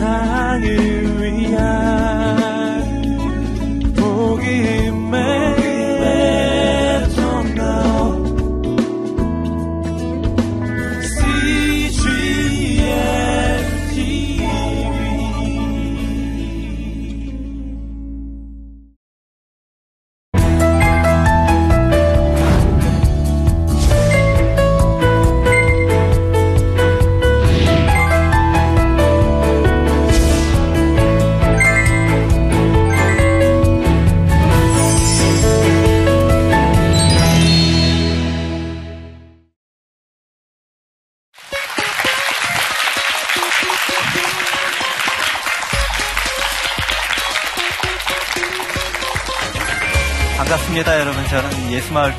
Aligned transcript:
세상을 0.00 1.09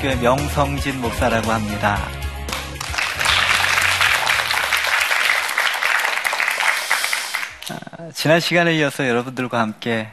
예수마을교회 0.01 0.15
명성진 0.15 0.99
목사라고 0.99 1.51
합니다. 1.51 1.97
아, 7.69 8.11
지난 8.13 8.39
시간에 8.39 8.75
이어서 8.77 9.07
여러분들과 9.07 9.59
함께 9.59 10.09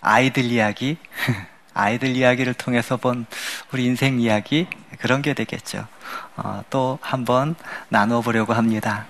아이들 0.00 0.44
이야기, 0.44 0.96
아이들 1.74 2.16
이야기를 2.16 2.54
통해서 2.54 2.96
본 2.96 3.26
우리 3.72 3.84
인생 3.84 4.20
이야기, 4.20 4.66
그런 4.98 5.22
게 5.22 5.34
되겠죠. 5.34 5.86
어, 6.36 6.62
또 6.70 6.98
한번 7.00 7.54
나누어 7.88 8.20
보려고 8.20 8.54
합니다. 8.54 9.06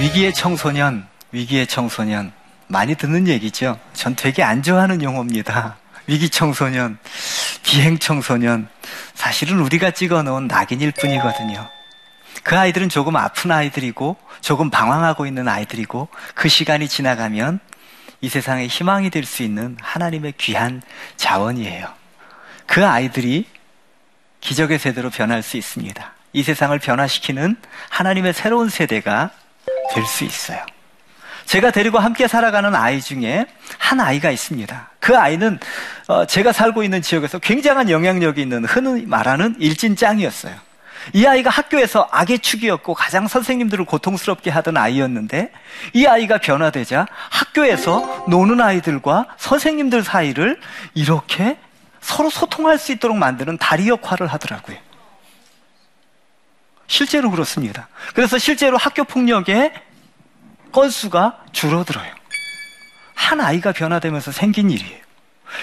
위기의 0.00 0.32
청소년, 0.32 1.06
위기의 1.30 1.66
청소년. 1.66 2.32
많이 2.68 2.94
듣는 2.94 3.28
얘기죠. 3.28 3.78
전 3.92 4.16
되게 4.16 4.42
안 4.42 4.62
좋아하는 4.62 5.02
용어입니다. 5.02 5.76
위기 6.06 6.30
청소년, 6.30 6.98
비행 7.62 7.98
청소년. 7.98 8.68
사실은 9.14 9.58
우리가 9.60 9.90
찍어 9.90 10.22
놓은 10.22 10.46
낙인일 10.46 10.92
뿐이거든요. 10.92 11.68
그 12.42 12.58
아이들은 12.58 12.88
조금 12.88 13.16
아픈 13.16 13.50
아이들이고, 13.50 14.16
조금 14.40 14.70
방황하고 14.70 15.26
있는 15.26 15.48
아이들이고, 15.48 16.08
그 16.34 16.48
시간이 16.48 16.88
지나가면 16.88 17.60
이 18.22 18.28
세상에 18.30 18.66
희망이 18.68 19.10
될 19.10 19.26
수 19.26 19.42
있는 19.42 19.76
하나님의 19.82 20.32
귀한 20.38 20.80
자원이에요. 21.18 21.86
그 22.66 22.86
아이들이 22.86 23.46
기적의 24.40 24.78
세대로 24.78 25.10
변할 25.10 25.42
수 25.42 25.58
있습니다. 25.58 26.12
이 26.32 26.42
세상을 26.42 26.78
변화시키는 26.78 27.56
하나님의 27.90 28.32
새로운 28.32 28.70
세대가 28.70 29.30
될 29.92 30.04
수 30.06 30.24
있어요. 30.24 30.58
제가 31.46 31.72
데리고 31.72 31.98
함께 31.98 32.28
살아가는 32.28 32.74
아이 32.76 33.00
중에 33.00 33.44
한 33.78 33.98
아이가 33.98 34.30
있습니다. 34.30 34.90
그 35.00 35.18
아이는 35.18 35.58
어, 36.06 36.24
제가 36.24 36.52
살고 36.52 36.84
있는 36.84 37.02
지역에서 37.02 37.40
굉장한 37.40 37.90
영향력이 37.90 38.40
있는 38.40 38.64
흔히 38.64 39.04
말하는 39.04 39.56
일진짱이었어요. 39.58 40.54
이 41.14 41.26
아이가 41.26 41.50
학교에서 41.50 42.08
악의 42.12 42.40
축이었고 42.40 42.94
가장 42.94 43.26
선생님들을 43.26 43.84
고통스럽게 43.86 44.50
하던 44.50 44.76
아이였는데 44.76 45.50
이 45.94 46.06
아이가 46.06 46.38
변화되자 46.38 47.06
학교에서 47.30 48.26
노는 48.28 48.60
아이들과 48.60 49.26
선생님들 49.38 50.04
사이를 50.04 50.60
이렇게 50.94 51.58
서로 52.00 52.30
소통할 52.30 52.78
수 52.78 52.92
있도록 52.92 53.16
만드는 53.16 53.58
다리 53.58 53.88
역할을 53.88 54.26
하더라고요. 54.26 54.76
실제로 56.90 57.30
그렇습니다. 57.30 57.88
그래서 58.14 58.36
실제로 58.36 58.76
학교 58.76 59.04
폭력의 59.04 59.72
건수가 60.72 61.44
줄어들어요. 61.52 62.12
한 63.14 63.40
아이가 63.40 63.70
변화되면서 63.72 64.32
생긴 64.32 64.70
일이에요. 64.72 64.98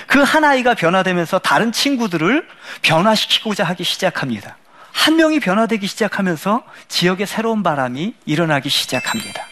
그 0.07 0.23
한 0.23 0.45
아이가 0.45 0.73
변화되면서 0.73 1.39
다른 1.39 1.71
친구들을 1.73 2.47
변화시키고자 2.81 3.65
하기 3.65 3.83
시작합니다. 3.83 4.55
한 4.93 5.17
명이 5.17 5.41
변화되기 5.41 5.85
시작하면서 5.85 6.63
지역에 6.87 7.25
새로운 7.25 7.61
바람이 7.61 8.13
일어나기 8.25 8.69
시작합니다. 8.69 9.45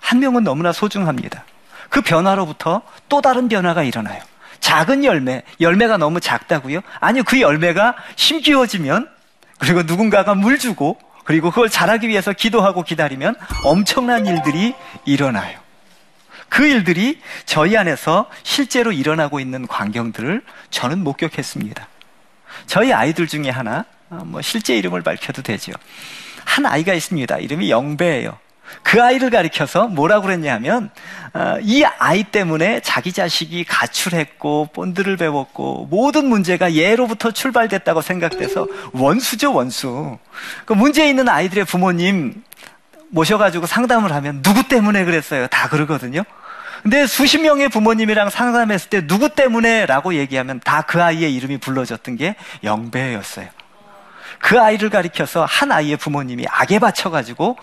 한 0.00 0.20
명은 0.20 0.44
너무나 0.44 0.72
소중합니다. 0.72 1.44
그 1.88 2.02
변화로부터 2.02 2.82
또 3.08 3.20
다른 3.20 3.48
변화가 3.48 3.82
일어나요. 3.82 4.22
작은 4.60 5.02
열매, 5.04 5.42
열매가 5.60 5.96
너무 5.96 6.20
작다고요? 6.20 6.80
아니요, 7.00 7.24
그 7.24 7.40
열매가 7.40 7.96
심기워지면 8.14 9.15
그리고 9.58 9.82
누군가가 9.82 10.34
물 10.34 10.58
주고 10.58 10.98
그리고 11.24 11.50
그걸 11.50 11.68
잘하기 11.68 12.08
위해서 12.08 12.32
기도하고 12.32 12.82
기다리면 12.82 13.34
엄청난 13.64 14.26
일들이 14.26 14.74
일어나요. 15.04 15.58
그 16.48 16.66
일들이 16.66 17.20
저희 17.44 17.76
안에서 17.76 18.30
실제로 18.44 18.92
일어나고 18.92 19.40
있는 19.40 19.66
광경들을 19.66 20.42
저는 20.70 21.02
목격했습니다. 21.02 21.88
저희 22.66 22.92
아이들 22.92 23.26
중에 23.26 23.50
하나, 23.50 23.84
어, 24.08 24.22
뭐 24.24 24.40
실제 24.40 24.76
이름을 24.78 25.02
밝혀도 25.02 25.42
되죠. 25.42 25.72
한 26.44 26.64
아이가 26.64 26.94
있습니다. 26.94 27.38
이름이 27.38 27.70
영배예요. 27.70 28.38
그 28.82 29.02
아이를 29.02 29.30
가리켜서 29.30 29.88
뭐라고 29.88 30.26
그랬냐면 30.26 30.90
어, 31.34 31.56
이 31.60 31.84
아이 31.84 32.24
때문에 32.24 32.80
자기 32.80 33.12
자식이 33.12 33.64
가출했고 33.64 34.70
본드를 34.72 35.16
배웠고 35.16 35.88
모든 35.90 36.26
문제가 36.26 36.74
얘로부터 36.74 37.30
출발됐다고 37.30 38.00
생각돼서 38.00 38.66
원수죠 38.92 39.52
원수. 39.52 40.18
그 40.64 40.72
문제 40.72 41.08
있는 41.08 41.28
아이들의 41.28 41.64
부모님 41.64 42.42
모셔가지고 43.08 43.66
상담을 43.66 44.12
하면 44.12 44.42
누구 44.42 44.66
때문에 44.66 45.04
그랬어요 45.04 45.46
다 45.48 45.68
그러거든요. 45.68 46.22
근데 46.82 47.06
수십 47.06 47.38
명의 47.38 47.68
부모님이랑 47.68 48.30
상담했을 48.30 48.90
때 48.90 49.06
누구 49.06 49.28
때문에라고 49.28 50.14
얘기하면 50.14 50.60
다 50.60 50.82
그 50.86 51.02
아이의 51.02 51.34
이름이 51.34 51.58
불러졌던 51.58 52.16
게 52.16 52.36
영배였어요. 52.62 53.48
그 54.38 54.60
아이를 54.60 54.90
가리켜서 54.90 55.44
한 55.44 55.72
아이의 55.72 55.96
부모님이 55.96 56.46
악에 56.48 56.78
바쳐가지고 56.78 57.56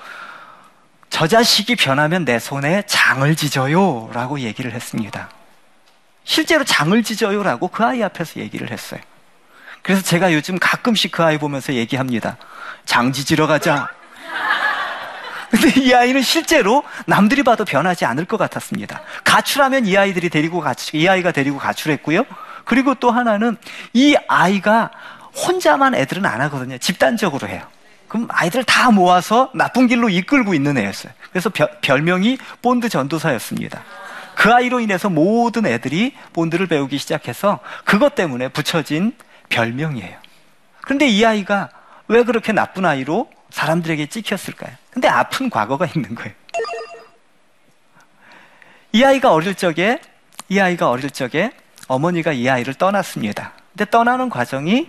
저 1.13 1.27
자식이 1.27 1.75
변하면 1.75 2.25
내 2.25 2.39
손에 2.39 2.81
장을 2.87 3.35
지져요. 3.35 4.09
라고 4.13 4.39
얘기를 4.39 4.71
했습니다. 4.71 5.29
실제로 6.23 6.63
장을 6.63 7.03
지져요. 7.03 7.43
라고 7.43 7.67
그 7.67 7.83
아이 7.83 8.01
앞에서 8.01 8.39
얘기를 8.39 8.71
했어요. 8.71 8.99
그래서 9.83 10.01
제가 10.01 10.33
요즘 10.33 10.57
가끔씩 10.57 11.11
그 11.11 11.23
아이 11.23 11.37
보면서 11.37 11.75
얘기합니다. 11.75 12.37
장 12.85 13.11
지지러 13.11 13.45
가자. 13.45 13.89
근데 15.51 15.81
이 15.81 15.93
아이는 15.93 16.23
실제로 16.23 16.83
남들이 17.05 17.43
봐도 17.43 17.63
변하지 17.63 18.05
않을 18.05 18.25
것 18.25 18.37
같았습니다. 18.37 19.01
가출하면 19.23 19.85
이 19.85 19.95
아이들이 19.95 20.29
데리고 20.29 20.61
가출, 20.61 20.99
이 20.99 21.07
아이가 21.07 21.31
데리고 21.31 21.59
가출했고요. 21.59 22.23
그리고 22.65 22.95
또 22.95 23.11
하나는 23.11 23.57
이 23.93 24.15
아이가 24.27 24.89
혼자만 25.35 25.93
애들은 25.93 26.25
안 26.25 26.41
하거든요. 26.41 26.79
집단적으로 26.79 27.47
해요. 27.47 27.61
그럼 28.13 28.27
아이들을 28.29 28.63
다 28.65 28.91
모아서 28.91 29.49
나쁜 29.55 29.87
길로 29.87 30.07
이끌고 30.07 30.53
있는 30.53 30.77
애였어요. 30.77 31.11
그래서 31.31 31.49
별명이 31.49 32.37
본드 32.61 32.87
전도사였습니다. 32.87 33.81
그 34.35 34.53
아이로 34.53 34.81
인해서 34.81 35.09
모든 35.09 35.65
애들이 35.65 36.15
본드를 36.31 36.67
배우기 36.67 36.99
시작해서 36.99 37.59
그것 37.85 38.13
때문에 38.13 38.49
붙여진 38.49 39.17
별명이에요. 39.49 40.15
그런데 40.81 41.07
이 41.07 41.25
아이가 41.25 41.71
왜 42.07 42.23
그렇게 42.23 42.51
나쁜 42.51 42.85
아이로 42.85 43.31
사람들에게 43.49 44.05
찍혔을까요? 44.05 44.75
근데 44.91 45.07
아픈 45.07 45.49
과거가 45.49 45.87
있는 45.87 46.13
거예요. 46.13 46.33
이 48.91 49.03
아이가 49.03 49.33
어릴 49.33 49.55
적에, 49.55 49.99
이 50.49 50.59
아이가 50.59 50.91
어릴 50.91 51.09
적에 51.09 51.49
어머니가 51.87 52.33
이 52.33 52.47
아이를 52.47 52.75
떠났습니다. 52.75 53.53
근데 53.71 53.89
떠나는 53.89 54.29
과정이 54.29 54.87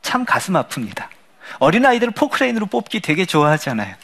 참 0.00 0.24
가슴 0.24 0.54
아픕니다. 0.54 1.13
어린아이들을 1.58 2.12
포크레인으로 2.12 2.66
뽑기 2.66 3.00
되게 3.00 3.24
좋아하잖아요. 3.24 3.94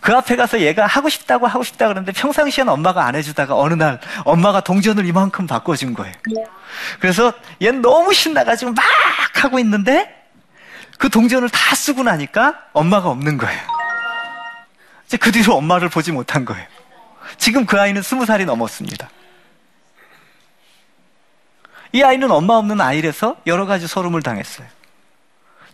그 0.00 0.12
앞에 0.12 0.34
가서 0.34 0.60
얘가 0.60 0.84
하고 0.86 1.08
싶다고 1.08 1.46
하고 1.46 1.62
싶다 1.62 1.86
그러는데 1.86 2.10
평상시엔 2.10 2.68
엄마가 2.68 3.06
안 3.06 3.14
해주다가 3.14 3.56
어느 3.56 3.74
날 3.74 4.00
엄마가 4.24 4.60
동전을 4.60 5.06
이만큼 5.06 5.46
바꿔준 5.46 5.94
거예요. 5.94 6.14
그래서 6.98 7.32
얘는 7.62 7.82
너무 7.82 8.12
신나가지고 8.12 8.72
막 8.72 8.84
하고 9.34 9.60
있는데 9.60 10.12
그 10.98 11.08
동전을 11.08 11.48
다 11.50 11.76
쓰고 11.76 12.02
나니까 12.02 12.58
엄마가 12.72 13.10
없는 13.10 13.38
거예요. 13.38 13.60
이제 15.06 15.16
그 15.16 15.30
뒤로 15.30 15.54
엄마를 15.54 15.88
보지 15.88 16.10
못한 16.10 16.44
거예요. 16.44 16.66
지금 17.38 17.64
그 17.64 17.80
아이는 17.80 18.02
스무 18.02 18.26
살이 18.26 18.44
넘었습니다. 18.44 19.08
이 21.92 22.02
아이는 22.02 22.30
엄마 22.30 22.54
없는 22.54 22.80
아이라서 22.80 23.36
여러 23.46 23.66
가지 23.66 23.86
소름을 23.86 24.22
당했어요. 24.22 24.66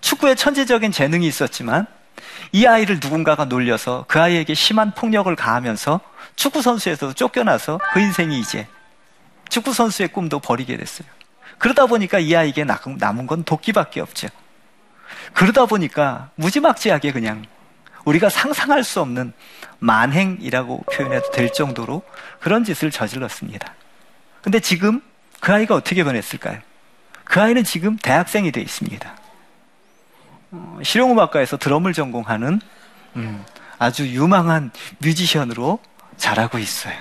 축구에 0.00 0.34
천재적인 0.34 0.92
재능이 0.92 1.26
있었지만 1.26 1.86
이 2.52 2.66
아이를 2.66 2.98
누군가가 3.00 3.44
놀려서 3.44 4.04
그 4.08 4.20
아이에게 4.20 4.54
심한 4.54 4.92
폭력을 4.92 5.34
가하면서 5.34 6.00
축구 6.36 6.62
선수에서 6.62 7.12
쫓겨나서 7.12 7.80
그 7.92 8.00
인생이 8.00 8.38
이제 8.38 8.66
축구 9.48 9.72
선수의 9.72 10.08
꿈도 10.08 10.38
버리게 10.38 10.76
됐어요. 10.76 11.08
그러다 11.58 11.86
보니까 11.86 12.18
이 12.18 12.34
아이에게 12.34 12.64
남은 12.64 13.26
건 13.26 13.44
도끼밖에 13.44 14.00
없죠. 14.00 14.28
그러다 15.32 15.66
보니까 15.66 16.30
무지막지하게 16.36 17.12
그냥 17.12 17.44
우리가 18.04 18.28
상상할 18.28 18.84
수 18.84 19.00
없는 19.00 19.32
만행이라고 19.80 20.84
표현해도 20.92 21.30
될 21.30 21.52
정도로 21.52 22.02
그런 22.40 22.64
짓을 22.64 22.90
저질렀습니다. 22.90 23.74
근데 24.42 24.60
지금 24.60 25.02
그 25.40 25.52
아이가 25.52 25.74
어떻게 25.74 26.04
변했을까요? 26.04 26.60
그 27.24 27.40
아이는 27.42 27.64
지금 27.64 27.96
대학생이 27.96 28.52
되어 28.52 28.62
있습니다. 28.62 29.17
어, 30.50 30.78
실용음악과에서 30.82 31.56
드럼을 31.56 31.92
전공하는 31.92 32.60
음, 33.16 33.44
아주 33.78 34.08
유망한 34.08 34.70
뮤지션으로 34.98 35.78
자라고 36.16 36.58
있어요. 36.58 36.96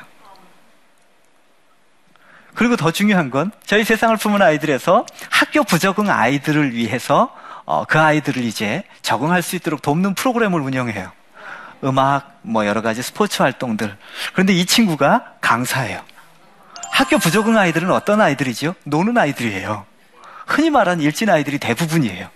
그리고 2.54 2.76
더 2.76 2.92
중요한 2.92 3.30
건 3.30 3.52
저희 3.66 3.84
세상을 3.84 4.16
품은 4.18 4.42
아이들에서 4.42 5.06
학교 5.30 5.64
부적응 5.64 6.10
아이들을 6.10 6.74
위해서 6.74 7.34
어, 7.66 7.86
그 7.86 8.00
아이들을 8.00 8.44
이제 8.44 8.84
적응할 9.02 9.42
수 9.42 9.56
있도록 9.56 9.82
돕는 9.82 10.16
프로그램을 10.16 10.60
운영해요. 10.62 11.12
음악, 11.84 12.40
뭐 12.42 12.66
여러 12.66 12.82
가지 12.82 13.04
스포츠 13.04 13.42
활동들. 13.42 13.96
그런데 14.34 14.54
이 14.54 14.66
친구가 14.66 15.34
강사예요. 15.42 16.02
학교 16.92 17.20
부적응 17.20 17.58
아이들은 17.58 17.92
어떤 17.92 18.22
아이들이죠? 18.22 18.74
노는 18.86 19.18
아이들이에요. 19.18 19.86
흔히 20.48 20.70
말하는 20.72 21.04
일진 21.04 21.30
아이들이 21.30 21.60
대부분이에요. 21.60 22.30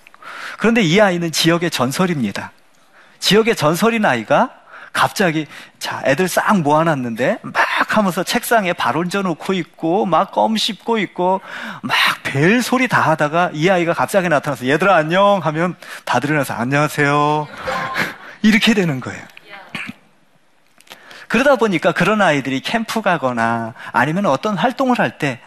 그런데 0.57 0.81
이 0.81 0.99
아이는 0.99 1.31
지역의 1.31 1.71
전설입니다. 1.71 2.51
지역의 3.19 3.55
전설인 3.55 4.05
아이가 4.05 4.49
갑자기 4.93 5.47
자 5.79 6.01
애들 6.05 6.27
싹 6.27 6.59
모아놨는데 6.59 7.39
막 7.43 7.55
하면서 7.97 8.23
책상에 8.23 8.73
발 8.73 8.97
얹어놓고 8.97 9.53
있고 9.53 10.05
막 10.05 10.31
껌 10.31 10.57
씹고 10.57 10.97
있고 10.99 11.41
막 11.81 11.95
벨 12.23 12.61
소리 12.61 12.87
다 12.87 13.01
하다가 13.01 13.51
이 13.53 13.69
아이가 13.69 13.93
갑자기 13.93 14.29
나타나서 14.29 14.67
얘들아 14.67 14.95
안녕 14.95 15.39
하면 15.43 15.75
다들 16.05 16.29
일어나서 16.29 16.53
안녕하세요 16.53 17.47
이렇게 18.43 18.73
되는 18.73 18.99
거예요. 18.99 19.21
그러다 21.27 21.55
보니까 21.55 21.91
그런 21.93 22.21
아이들이 22.21 22.59
캠프 22.59 23.01
가거나 23.01 23.73
아니면 23.93 24.25
어떤 24.25 24.57
활동을 24.57 24.99
할 24.99 25.17
때, 25.17 25.39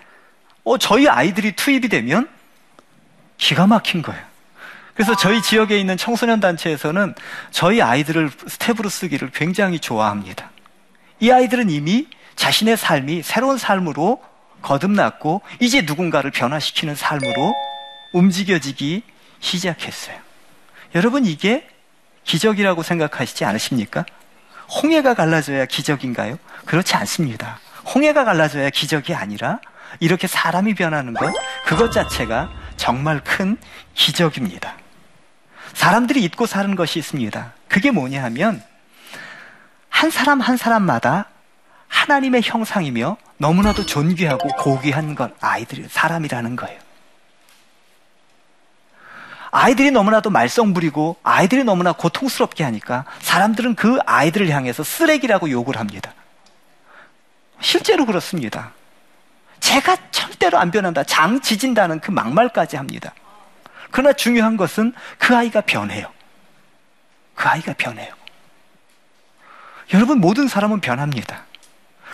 어, 0.65 0.79
저희 0.79 1.09
아이들이 1.09 1.53
투입이 1.53 1.89
되면 1.91 2.27
기가 3.37 3.67
막힌 3.67 4.01
거예요. 4.01 4.23
그래서 4.95 5.17
저희 5.17 5.43
지역에 5.43 5.79
있는 5.79 5.97
청소년 5.97 6.41
단체에서는 6.41 7.15
저희 7.51 7.83
아이들을 7.83 8.31
스태프로 8.47 8.89
쓰기를 8.89 9.31
굉장히 9.33 9.81
좋아합니다. 9.81 10.51
이 11.21 11.31
아이들은 11.31 11.69
이미 11.71 12.07
자신의 12.37 12.77
삶이 12.77 13.23
새로운 13.23 13.59
삶으로 13.59 14.23
거듭났고 14.63 15.43
이제 15.61 15.83
누군가를 15.83 16.31
변화시키는 16.31 16.95
삶으로 16.95 17.55
움직여지기 18.13 19.03
시작했어요. 19.41 20.17
여러분 20.95 21.27
이게 21.27 21.69
기적이라고 22.23 22.83
생각하시지 22.83 23.45
않으십니까? 23.45 24.07
홍해가 24.83 25.15
갈라져야 25.15 25.67
기적인가요? 25.67 26.39
그렇지 26.65 26.95
않습니다. 26.97 27.59
홍해가 27.95 28.25
갈라져야 28.25 28.71
기적이 28.71 29.15
아니라 29.15 29.59
이렇게 30.01 30.27
사람이 30.27 30.75
변하는 30.75 31.13
것, 31.13 31.33
그것 31.67 31.93
자체가 31.93 32.51
정말 32.77 33.23
큰 33.23 33.57
기적입니다. 33.95 34.77
사람들이 35.73 36.23
잊고 36.23 36.47
사는 36.47 36.75
것이 36.77 36.99
있습니다. 36.99 37.53
그게 37.69 37.91
뭐냐 37.91 38.23
하면, 38.25 38.63
한 39.89 40.11
사람 40.11 40.41
한 40.41 40.57
사람마다 40.57 41.27
하나님의 41.89 42.43
형상이며 42.45 43.17
너무나도 43.39 43.87
존귀하고 43.87 44.49
고귀한 44.57 45.15
것, 45.15 45.33
아이들이, 45.41 45.87
사람이라는 45.89 46.57
거예요. 46.57 46.85
아이들이 49.57 49.93
너무나도 49.93 50.31
말썽 50.31 50.75
부리고 50.75 51.17
아이들이 51.23 51.63
너무나 51.63 51.93
고통스럽게 51.93 52.65
하니까 52.65 53.05
사람들은 53.21 53.77
그 53.77 54.01
아이들을 54.05 54.51
향해서 54.51 54.83
쓰레기라고 54.83 55.49
욕을 55.49 55.79
합니다. 55.79 56.13
실제로 57.61 58.05
그렇습니다. 58.05 58.73
제가 59.61 59.97
절대로 60.11 60.59
안 60.59 60.73
변한다. 60.73 61.05
장 61.05 61.41
지진다는 61.41 62.01
그 62.01 62.11
막말까지 62.11 62.77
합니다. 62.77 63.15
그러나 63.95 64.13
중요한 64.13 64.57
것은 64.57 64.93
그 65.19 65.37
아이가 65.37 65.61
변해요. 65.61 66.13
그 67.37 67.49
아이가 67.49 67.75
변해요. 67.75 68.13
여러분, 69.93 70.19
모든 70.19 70.49
사람은 70.49 70.81
변합니다. 70.81 71.45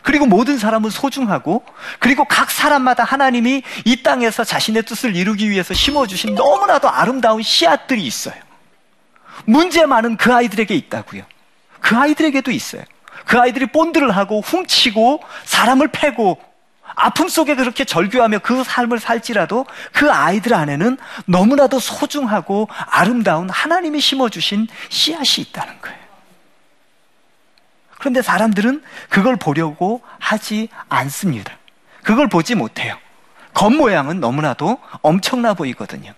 그리고 0.03 0.27
모든 0.27 0.59
사람은 0.59 0.91
소중하고 0.91 1.65
그리고 1.99 2.27
각 2.27 2.51
사람마다 2.51 3.05
하나님이 3.05 3.63
이 3.87 4.03
땅에서 4.03 4.45
자신의 4.45 4.83
뜻을 4.83 5.17
이루기 5.17 5.49
위해서 5.49 5.73
심어주신 5.73 6.35
너무나도 6.35 6.91
아름다운 6.91 7.41
씨앗들이 7.41 8.05
있어요. 8.05 8.37
문제 9.47 9.87
많은 9.87 10.19
그 10.19 10.35
아이들에게 10.35 10.75
있다고요. 10.75 11.23
그 11.81 11.97
아이들에게도 11.97 12.51
있어요. 12.51 12.85
그 13.25 13.41
아이들이 13.41 13.65
본드를 13.65 14.15
하고 14.15 14.43
훔치고 14.43 15.23
사람을 15.47 15.89
패고 15.89 16.50
아픔 16.95 17.29
속에 17.29 17.55
그렇게 17.55 17.85
절규하며 17.85 18.41
그 18.41 18.65
삶을 18.65 18.99
살지라도 18.99 19.67
그 19.93 20.11
아이들 20.11 20.55
안에는 20.55 20.99
너무나도 21.27 21.79
소중하고 21.79 22.69
아름다운 22.91 23.49
하나님이 23.49 24.01
심어주신 24.01 24.69
씨앗이 24.89 25.47
있다는 25.49 25.81
거예요. 25.81 25.99
그런데 27.99 28.23
사람들은 28.23 28.83
그걸 29.09 29.37
보려고 29.37 30.03
하지 30.19 30.69
않습니다. 30.89 31.53
그걸 32.03 32.29
보지 32.29 32.55
못해요. 32.55 32.97
겉모양은 33.53 34.21
너무나도 34.21 34.79
엄청나 35.03 35.55
보이거든요. 35.55 36.15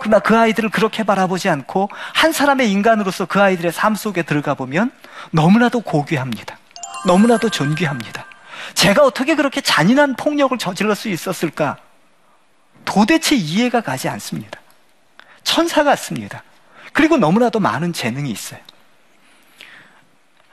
그러나 0.00 0.18
그 0.18 0.36
아이들을 0.36 0.70
그렇게 0.70 1.04
바라보지 1.04 1.48
않고 1.48 1.88
한 2.14 2.32
사람의 2.32 2.70
인간으로서 2.70 3.26
그 3.26 3.40
아이들의 3.40 3.72
삶 3.72 3.94
속에 3.94 4.22
들어가 4.22 4.54
보면 4.54 4.90
너무나도 5.30 5.80
고귀합니다. 5.80 6.58
너무나도 7.06 7.50
존귀합니다. 7.50 8.26
제가 8.74 9.02
어떻게 9.04 9.34
그렇게 9.34 9.60
잔인한 9.60 10.14
폭력을 10.14 10.56
저질러 10.58 10.94
수 10.94 11.08
있었을까? 11.08 11.76
도대체 12.84 13.36
이해가 13.36 13.80
가지 13.80 14.08
않습니다. 14.08 14.60
천사 15.44 15.84
같습니다. 15.84 16.42
그리고 16.92 17.16
너무나도 17.16 17.60
많은 17.60 17.92
재능이 17.92 18.30
있어요. 18.30 18.60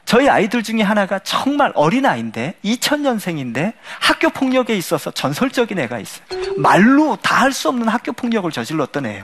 저희 0.05 0.27
아이들 0.27 0.63
중에 0.63 0.81
하나가 0.81 1.19
정말 1.19 1.71
어린 1.75 2.05
아이인데 2.05 2.55
2000년생인데 2.65 3.73
학교 3.99 4.29
폭력에 4.29 4.75
있어서 4.75 5.11
전설적인 5.11 5.77
애가 5.77 5.99
있어요. 5.99 6.25
말로 6.57 7.15
다 7.17 7.39
할 7.39 7.53
수 7.53 7.69
없는 7.69 7.87
학교 7.87 8.11
폭력을 8.11 8.49
저질렀던 8.51 9.05
애예요. 9.05 9.23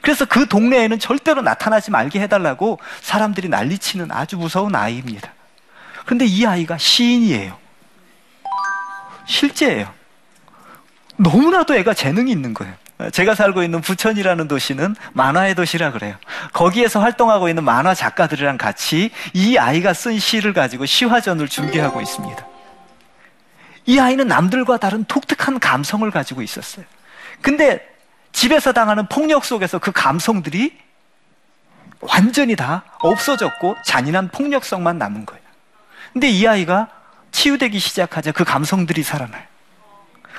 그래서 0.00 0.24
그 0.24 0.46
동네에는 0.46 0.98
절대로 0.98 1.42
나타나지 1.42 1.90
말게 1.90 2.20
해달라고 2.20 2.78
사람들이 3.02 3.48
난리치는 3.48 4.10
아주 4.10 4.36
무서운 4.38 4.74
아이입니다. 4.74 5.32
그런데 6.06 6.24
이 6.24 6.46
아이가 6.46 6.78
시인이에요. 6.78 7.58
실제예요. 9.26 9.92
너무나도 11.16 11.74
애가 11.76 11.94
재능이 11.94 12.30
있는 12.30 12.54
거예요. 12.54 12.74
제가 13.12 13.34
살고 13.34 13.62
있는 13.62 13.80
부천이라는 13.80 14.48
도시는 14.48 14.94
만화의 15.12 15.54
도시라 15.54 15.92
그래요. 15.92 16.16
거기에서 16.52 17.00
활동하고 17.00 17.48
있는 17.48 17.64
만화 17.64 17.94
작가들이랑 17.94 18.58
같이 18.58 19.10
이 19.32 19.58
아이가 19.58 19.92
쓴 19.92 20.18
시를 20.18 20.52
가지고 20.52 20.86
시화전을 20.86 21.48
준비하고 21.48 22.00
있습니다. 22.00 22.46
이 23.86 23.98
아이는 23.98 24.28
남들과 24.28 24.76
다른 24.76 25.04
독특한 25.04 25.58
감성을 25.58 26.08
가지고 26.10 26.42
있었어요. 26.42 26.84
근데 27.40 27.84
집에서 28.30 28.72
당하는 28.72 29.06
폭력 29.08 29.44
속에서 29.44 29.78
그 29.78 29.90
감성들이 29.90 30.78
완전히 32.00 32.56
다 32.56 32.84
없어졌고 33.00 33.76
잔인한 33.84 34.28
폭력성만 34.28 34.98
남은 34.98 35.26
거예요. 35.26 35.42
근데 36.12 36.28
이 36.28 36.46
아이가 36.46 36.88
치유되기 37.32 37.78
시작하자 37.78 38.32
그 38.32 38.44
감성들이 38.44 39.02
살아나요. 39.02 39.42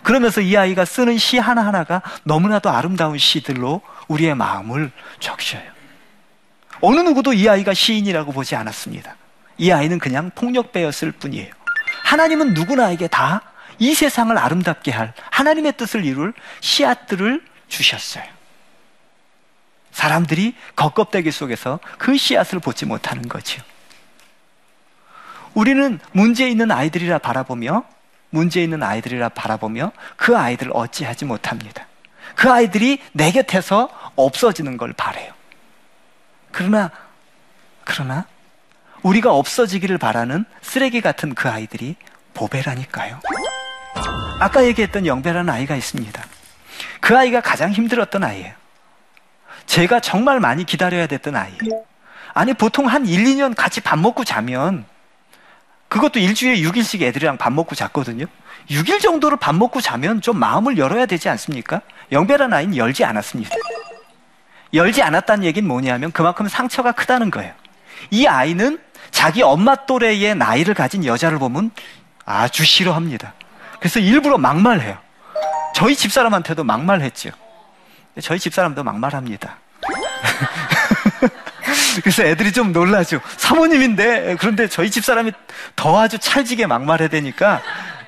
그러면서 0.04 0.42
이 0.42 0.56
아이가 0.58 0.86
쓰는 0.86 1.18
시 1.18 1.38
하나하나가 1.38 2.02
너무나도 2.24 2.70
아름다운 2.70 3.18
시들로 3.18 3.82
우리의 4.08 4.36
마음을 4.36 4.92
적셔요. 5.20 5.64
어느 6.82 7.00
누구도 7.00 7.34
이 7.34 7.48
아이가 7.48 7.74
시인이라고 7.74 8.32
보지 8.32 8.56
않았습니다. 8.56 9.16
이 9.58 9.72
아이는 9.72 10.00
그냥 10.00 10.32
폭력배였을 10.36 11.12
뿐이에요. 11.14 11.54
하나님은 12.04 12.54
누구나에게 12.54 13.08
다 13.08 13.54
이 13.80 13.94
세상을 13.94 14.38
아름답게 14.38 14.92
할 14.92 15.14
하나님의 15.32 15.74
뜻을 15.74 16.06
이룰 16.06 16.34
씨앗들을 16.62 17.44
주셨어요. 17.68 18.24
사람들이 19.92 20.56
겉껍데기 20.76 21.32
속에서 21.32 21.80
그 21.98 22.18
씨앗을 22.18 22.60
보지 22.60 22.86
못하는 22.86 23.28
거죠. 23.28 23.62
우리는 25.54 26.00
문제 26.12 26.48
있는 26.50 26.72
아이들이라 26.72 27.20
바라보며 27.20 27.84
문제 28.30 28.64
있는 28.64 28.82
아이들이라 28.82 29.30
바라보며 29.30 29.92
그 30.16 30.38
아이들을 30.38 30.72
어찌하지 30.76 31.26
못합니다. 31.26 31.86
그 32.36 32.52
아이들이 32.52 33.00
내 33.12 33.32
곁에서 33.32 33.90
없어지는 34.16 34.78
걸 34.78 34.94
바래요. 34.94 35.32
그러나 36.52 36.90
그러나 37.84 38.26
우리가 39.04 39.34
없어지기를 39.34 39.98
바라는 39.98 40.46
쓰레기 40.62 41.02
같은 41.02 41.36
그 41.36 41.50
아이들이 41.50 41.96
보배라니까요. 42.34 43.20
아까 44.40 44.66
얘기했던 44.66 45.06
영배라는 45.06 45.54
아이가 45.54 45.76
있습니다. 45.76 46.24
그 47.02 47.18
아이가 47.18 47.42
가장 47.42 47.72
힘들었던 47.72 48.24
아이예요. 48.24 48.54
제가 49.66 50.00
정말 50.00 50.40
많이 50.40 50.64
기다려야 50.64 51.08
됐던 51.08 51.36
아이예요. 51.36 51.86
아니 52.34 52.54
보통 52.54 52.88
한 52.88 53.06
1, 53.06 53.24
2년 53.26 53.56
같이 53.56 53.82
밥 53.82 54.00
먹고 54.00 54.24
자면 54.24 54.86
그것도 55.94 56.18
일주일에 56.18 56.68
6일씩 56.68 57.04
애들이랑 57.04 57.38
밥 57.38 57.54
먹고 57.54 57.76
잤거든요. 57.76 58.26
6일 58.72 59.00
정도를 59.00 59.38
밥 59.38 59.54
먹고 59.54 59.80
자면 59.80 60.22
좀 60.22 60.40
마음을 60.40 60.80
열어야 60.80 61.06
되지 61.06 61.30
않습니까? 61.30 61.82
영배란 62.12 62.52
아이는 62.52 62.76
열지 62.76 63.06
않았습니다. 63.06 63.56
열지 64.74 65.04
않았다는 65.04 65.44
얘기는 65.44 65.68
뭐냐면 65.68 66.12
그만큼 66.12 66.48
상처가 66.48 66.94
크다는 66.94 67.30
거예요. 67.30 67.54
이 68.10 68.26
아이는 68.26 68.80
자기 69.12 69.44
엄마 69.44 69.76
또래의 69.76 70.34
나이를 70.34 70.74
가진 70.74 71.06
여자를 71.06 71.38
보면 71.38 71.70
아주 72.26 72.66
싫어합니다. 72.66 73.36
그래서 73.80 74.00
일부러 74.00 74.40
막말해요. 74.40 74.98
저희 75.76 75.96
집사람한테도 75.96 76.64
막말했죠. 76.64 77.30
저희 78.20 78.40
집사람도 78.40 78.84
막말합니다. 78.84 79.58
그래서 82.02 82.24
애들이 82.24 82.52
좀 82.52 82.72
놀라죠. 82.72 83.20
사모님인데, 83.38 84.38
그런데 84.40 84.68
저희 84.68 84.90
집 84.90 85.04
사람이 85.06 85.32
더 85.76 86.00
아주 86.00 86.18
찰지게 86.18 86.68
막말해야 86.68 87.08
되니까 87.10 87.62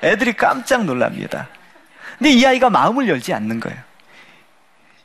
애들이 0.04 0.34
깜짝 0.34 0.86
놀랍니다. 0.86 1.48
근데 2.18 2.32
이 2.32 2.46
아이가 2.46 2.70
마음을 2.70 3.08
열지 3.08 3.34
않는 3.34 3.60
거예요. 3.60 3.78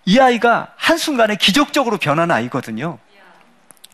이 0.04 0.18
아이가 0.18 0.68
한순간에 0.76 1.36
기적적으로 1.36 1.98
변한 1.98 2.30
아이거든요. 2.30 2.98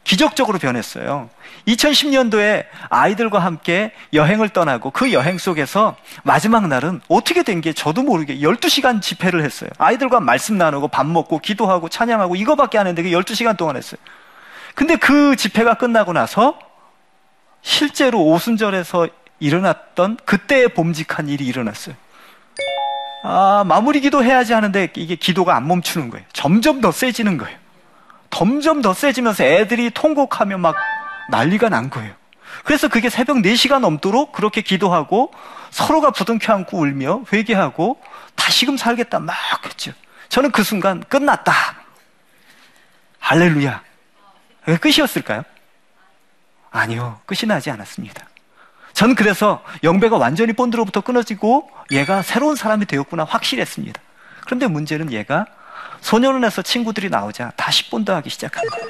기적적으로 0.04 0.58
변했어요. 0.58 1.28
2010년도에 1.66 2.66
아이들과 2.90 3.40
함께 3.40 3.92
여행을 4.12 4.50
떠나고 4.50 4.92
그 4.92 5.12
여행 5.12 5.36
속에서 5.36 5.96
마지막 6.22 6.68
날은 6.68 7.00
어떻게 7.08 7.42
된 7.42 7.60
게 7.60 7.72
저도 7.72 8.02
모르게 8.02 8.36
12시간 8.38 9.02
집회를 9.02 9.42
했어요. 9.42 9.68
아이들과 9.78 10.20
말씀 10.20 10.58
나누고 10.58 10.88
밥 10.88 11.06
먹고 11.06 11.40
기도하고 11.40 11.88
찬양하고 11.88 12.36
이거밖에 12.36 12.78
안 12.78 12.86
했는데 12.86 13.10
12시간 13.10 13.56
동안 13.56 13.76
했어요. 13.76 13.98
근데 14.76 14.96
그 14.96 15.36
집회가 15.36 15.74
끝나고 15.74 16.12
나서 16.12 16.58
실제로 17.62 18.22
오순절에서 18.22 19.08
일어났던 19.40 20.18
그때의 20.26 20.68
봄직한 20.74 21.28
일이 21.28 21.46
일어났어요. 21.46 21.96
아, 23.24 23.64
마무리 23.66 24.00
기도 24.00 24.22
해야지 24.22 24.52
하는데 24.52 24.92
이게 24.94 25.16
기도가 25.16 25.56
안 25.56 25.66
멈추는 25.66 26.10
거예요. 26.10 26.24
점점 26.34 26.82
더 26.82 26.92
세지는 26.92 27.38
거예요. 27.38 27.58
점점 28.28 28.82
더 28.82 28.92
세지면서 28.92 29.44
애들이 29.44 29.90
통곡하며 29.90 30.58
막 30.58 30.76
난리가 31.30 31.70
난 31.70 31.88
거예요. 31.88 32.12
그래서 32.62 32.88
그게 32.88 33.08
새벽 33.08 33.38
4시가 33.38 33.78
넘도록 33.80 34.32
그렇게 34.32 34.60
기도하고 34.60 35.32
서로가 35.70 36.10
부둥켜 36.10 36.52
안고 36.52 36.78
울며 36.78 37.22
회개하고 37.32 37.98
다시금 38.34 38.76
살겠다 38.76 39.20
막 39.20 39.34
했죠. 39.64 39.92
저는 40.28 40.50
그 40.50 40.62
순간 40.62 41.02
끝났다. 41.08 41.52
할렐루야. 43.20 43.86
끝이었을까요? 44.74 45.44
아니요. 46.70 47.20
끝이 47.26 47.42
나지 47.46 47.70
않았습니다. 47.70 48.26
전 48.92 49.14
그래서 49.14 49.62
영배가 49.82 50.16
완전히 50.16 50.52
본드로부터 50.52 51.02
끊어지고 51.02 51.70
얘가 51.90 52.22
새로운 52.22 52.56
사람이 52.56 52.86
되었구나 52.86 53.24
확실했습니다. 53.24 54.00
그런데 54.44 54.66
문제는 54.66 55.12
얘가 55.12 55.46
소년원에서 56.00 56.62
친구들이 56.62 57.10
나오자 57.10 57.52
다시 57.56 57.90
본드 57.90 58.10
하기 58.10 58.30
시작한 58.30 58.64
거예요. 58.66 58.88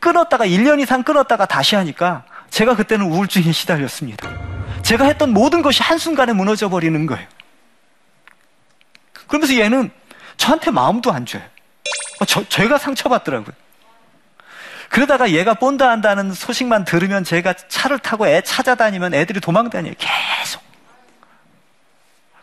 끊었다가 0.00 0.46
1년 0.46 0.80
이상 0.80 1.02
끊었다가 1.02 1.46
다시 1.46 1.76
하니까 1.76 2.24
제가 2.50 2.76
그때는 2.76 3.06
우울증에 3.06 3.52
시달렸습니다. 3.52 4.28
제가 4.82 5.04
했던 5.04 5.32
모든 5.32 5.62
것이 5.62 5.82
한순간에 5.82 6.32
무너져 6.32 6.68
버리는 6.68 7.06
거예요. 7.06 7.26
그러면서 9.26 9.56
얘는 9.56 9.90
저한테 10.36 10.70
마음도 10.70 11.12
안 11.12 11.24
줘요. 11.26 11.42
어, 12.20 12.24
저, 12.24 12.46
제가 12.48 12.78
상처받더라고요. 12.78 13.54
그러다가 14.90 15.30
얘가 15.30 15.54
본다 15.54 15.90
한다는 15.90 16.32
소식만 16.32 16.84
들으면 16.84 17.24
제가 17.24 17.54
차를 17.54 17.98
타고 17.98 18.26
애 18.26 18.40
찾아다니면 18.42 19.14
애들이 19.14 19.40
도망다녀요. 19.40 19.94
계속. 19.98 20.62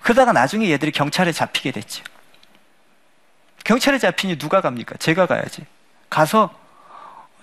그러다가 0.02 0.32
나중에 0.34 0.70
얘들이 0.70 0.92
경찰에 0.92 1.32
잡히게 1.32 1.72
됐죠. 1.72 2.04
경찰에 3.64 4.00
잡히니 4.00 4.38
누가 4.38 4.62
갑니까? 4.62 4.96
제가 4.98 5.28
가야지. 5.28 5.66
가서 6.10 6.50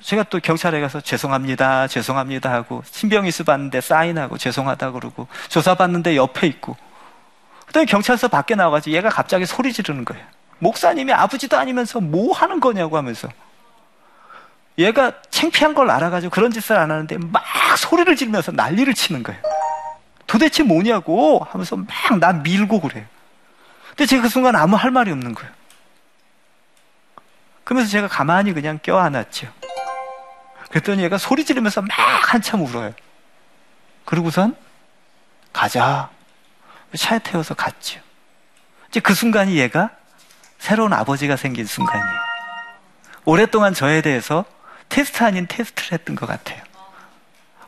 제가 0.01 0.25
또 0.25 0.39
경찰에 0.39 0.81
가서 0.81 1.01
죄송합니다, 1.01 1.89
죄송합니다 1.89 2.53
하고 2.53 2.83
신병이수 2.87 3.45
받는데 3.45 3.81
사인하고 3.81 4.39
죄송하다 4.39 4.93
그러고 4.93 5.27
조사 5.49 5.75
받는데 5.75 6.17
옆에 6.17 6.47
있고 6.47 6.77
그다음에 7.67 7.87
경찰서 7.87 8.29
밖에 8.29 8.55
나와가지고 8.55 8.97
얘가 8.97 9.09
갑자기 9.09 9.45
소리 9.45 9.73
지르는 9.73 10.05
거예요. 10.05 10.25
목사님이 10.61 11.13
아버지도 11.13 11.57
아니면서 11.57 12.01
뭐 12.01 12.35
하는 12.35 12.61
거냐고 12.61 12.97
하면서 12.97 13.29
얘가 14.79 15.13
창피한 15.31 15.75
걸 15.75 15.91
알아가지고 15.91 16.31
그런 16.31 16.51
짓을 16.53 16.77
안 16.77 16.91
하는데 16.91 17.19
막 17.19 17.45
소리를 17.77 18.15
지르면서 18.15 18.53
난리를 18.53 18.93
치는 18.95 19.23
거예요. 19.23 19.41
도대체 20.27 20.63
뭐냐고 20.63 21.45
하면서 21.51 21.77
막 21.77 22.19
나 22.21 22.33
밀고 22.33 22.81
그래요. 22.81 23.05
근데 23.91 24.07
제가 24.07 24.23
그 24.23 24.29
순간 24.29 24.55
아무 24.55 24.77
할 24.77 24.91
말이 24.91 25.11
없는 25.11 25.35
거예요. 25.35 25.51
그러면서 27.65 27.91
제가 27.91 28.09
가만히 28.09 28.53
그냥 28.53 28.79
껴안았죠. 28.83 29.49
그랬더니 30.71 31.03
얘가 31.03 31.19
소리 31.19 31.45
지르면서 31.45 31.83
막 31.83 31.91
한참 32.33 32.63
울어요. 32.63 32.93
그러고선 34.05 34.57
가자. 35.53 36.11
차에 36.97 37.19
태워서 37.19 37.55
갔죠. 37.55 38.01
이제 38.89 39.01
그 39.01 39.13
순간이 39.13 39.57
얘가 39.57 39.91
새로운 40.59 40.93
아버지가 40.93 41.37
생긴 41.37 41.67
순간이에요. 41.67 42.19
오랫동안 43.25 43.75
저에 43.75 44.01
대해서 44.01 44.45
테스트 44.89 45.23
아닌 45.23 45.47
테스트를 45.47 45.93
했던 45.93 46.17
것 46.17 46.27
같아요. 46.27 46.63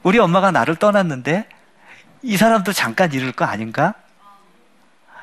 우리 0.02 0.18
엄마가 0.18 0.50
나를 0.50 0.76
떠났는데 0.76 1.46
이 2.22 2.36
사람도 2.36 2.72
잠깐 2.72 3.12
이럴 3.12 3.32
거 3.32 3.44
아닌가? 3.44 3.94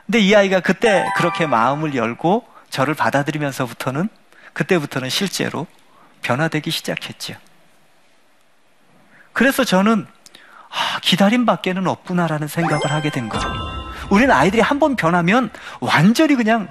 근데 0.05 0.19
이 0.19 0.33
아이가 0.35 0.59
그때 0.59 1.05
그렇게 1.15 1.45
마음을 1.45 1.95
열고 1.95 2.47
저를 2.69 2.93
받아들이면서부터는 2.93 4.09
그때부터는 4.53 5.09
실제로 5.09 5.67
변화되기 6.21 6.71
시작했죠. 6.71 7.35
그래서 9.33 9.63
저는 9.63 10.07
아, 10.69 10.99
기다림 11.01 11.45
밖에는 11.45 11.87
없구나라는 11.87 12.47
생각을 12.47 12.91
하게 12.91 13.09
된 13.09 13.29
거예요. 13.29 13.47
우리는 14.09 14.31
아이들이 14.33 14.61
한 14.61 14.79
번 14.79 14.95
변하면 14.95 15.49
완전히 15.79 16.35
그냥 16.35 16.69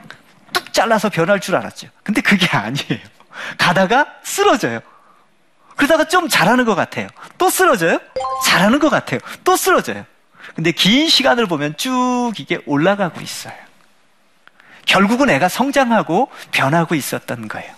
뚝 0.52 0.73
잘라서 0.73 1.09
변할 1.09 1.40
줄 1.40 1.56
알았죠. 1.56 1.88
근데 2.02 2.21
그게 2.21 2.47
아니에요. 2.56 3.00
가다가 3.59 4.06
쓰러져요. 4.23 4.80
그러다가 5.76 6.04
좀 6.04 6.28
잘하는 6.28 6.64
것 6.64 6.75
같아요. 6.75 7.09
또 7.38 7.50
쓰러져요? 7.50 8.00
잘하는 8.45 8.78
것 8.78 8.88
같아요. 8.90 9.21
또 9.45 9.56
쓰러져요. 9.56 10.04
근데 10.54 10.73
긴 10.73 11.09
시간을 11.09 11.47
보면 11.47 11.76
쭉 11.76 12.33
이게 12.38 12.59
올라가고 12.66 13.21
있어요. 13.21 13.54
결국은 14.87 15.28
애가 15.30 15.49
성장하고 15.49 16.30
변하고 16.52 16.95
있었던 16.95 17.49
거예요. 17.49 17.75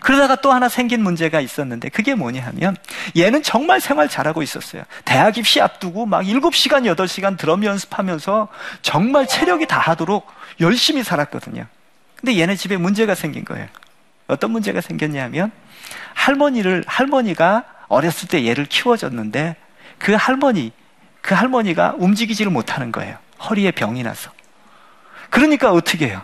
그러다가 0.00 0.34
또 0.36 0.52
하나 0.52 0.68
생긴 0.68 1.02
문제가 1.02 1.40
있었는데 1.40 1.88
그게 1.88 2.14
뭐냐 2.14 2.44
하면 2.46 2.76
얘는 3.16 3.44
정말 3.44 3.80
생활 3.80 4.08
잘하고 4.08 4.42
있었어요. 4.42 4.82
대학 5.04 5.38
입시 5.38 5.60
앞두고 5.60 6.06
막 6.06 6.22
7시간, 6.22 6.92
8시간 6.92 7.38
드럼 7.38 7.64
연습하면서 7.64 8.48
정말 8.82 9.28
체력이 9.28 9.66
다 9.66 9.78
하도록 9.78 10.26
열심히 10.60 11.04
살았거든요. 11.04 11.66
근데 12.16 12.36
얘네 12.36 12.56
집에 12.56 12.76
문제가 12.76 13.14
생긴 13.14 13.44
거예요. 13.44 13.68
어떤 14.32 14.50
문제가 14.50 14.80
생겼냐면 14.80 15.52
할머니를 16.14 16.84
할머니가 16.86 17.64
어렸을 17.88 18.28
때 18.28 18.46
얘를 18.46 18.64
키워줬는데 18.64 19.56
그 19.98 20.14
할머니 20.14 20.72
그 21.20 21.34
할머니가 21.34 21.94
움직이지를 21.98 22.50
못하는 22.50 22.90
거예요. 22.90 23.18
허리에 23.40 23.70
병이 23.72 24.02
나서. 24.02 24.30
그러니까 25.30 25.70
어떻게 25.70 26.08
해요? 26.08 26.22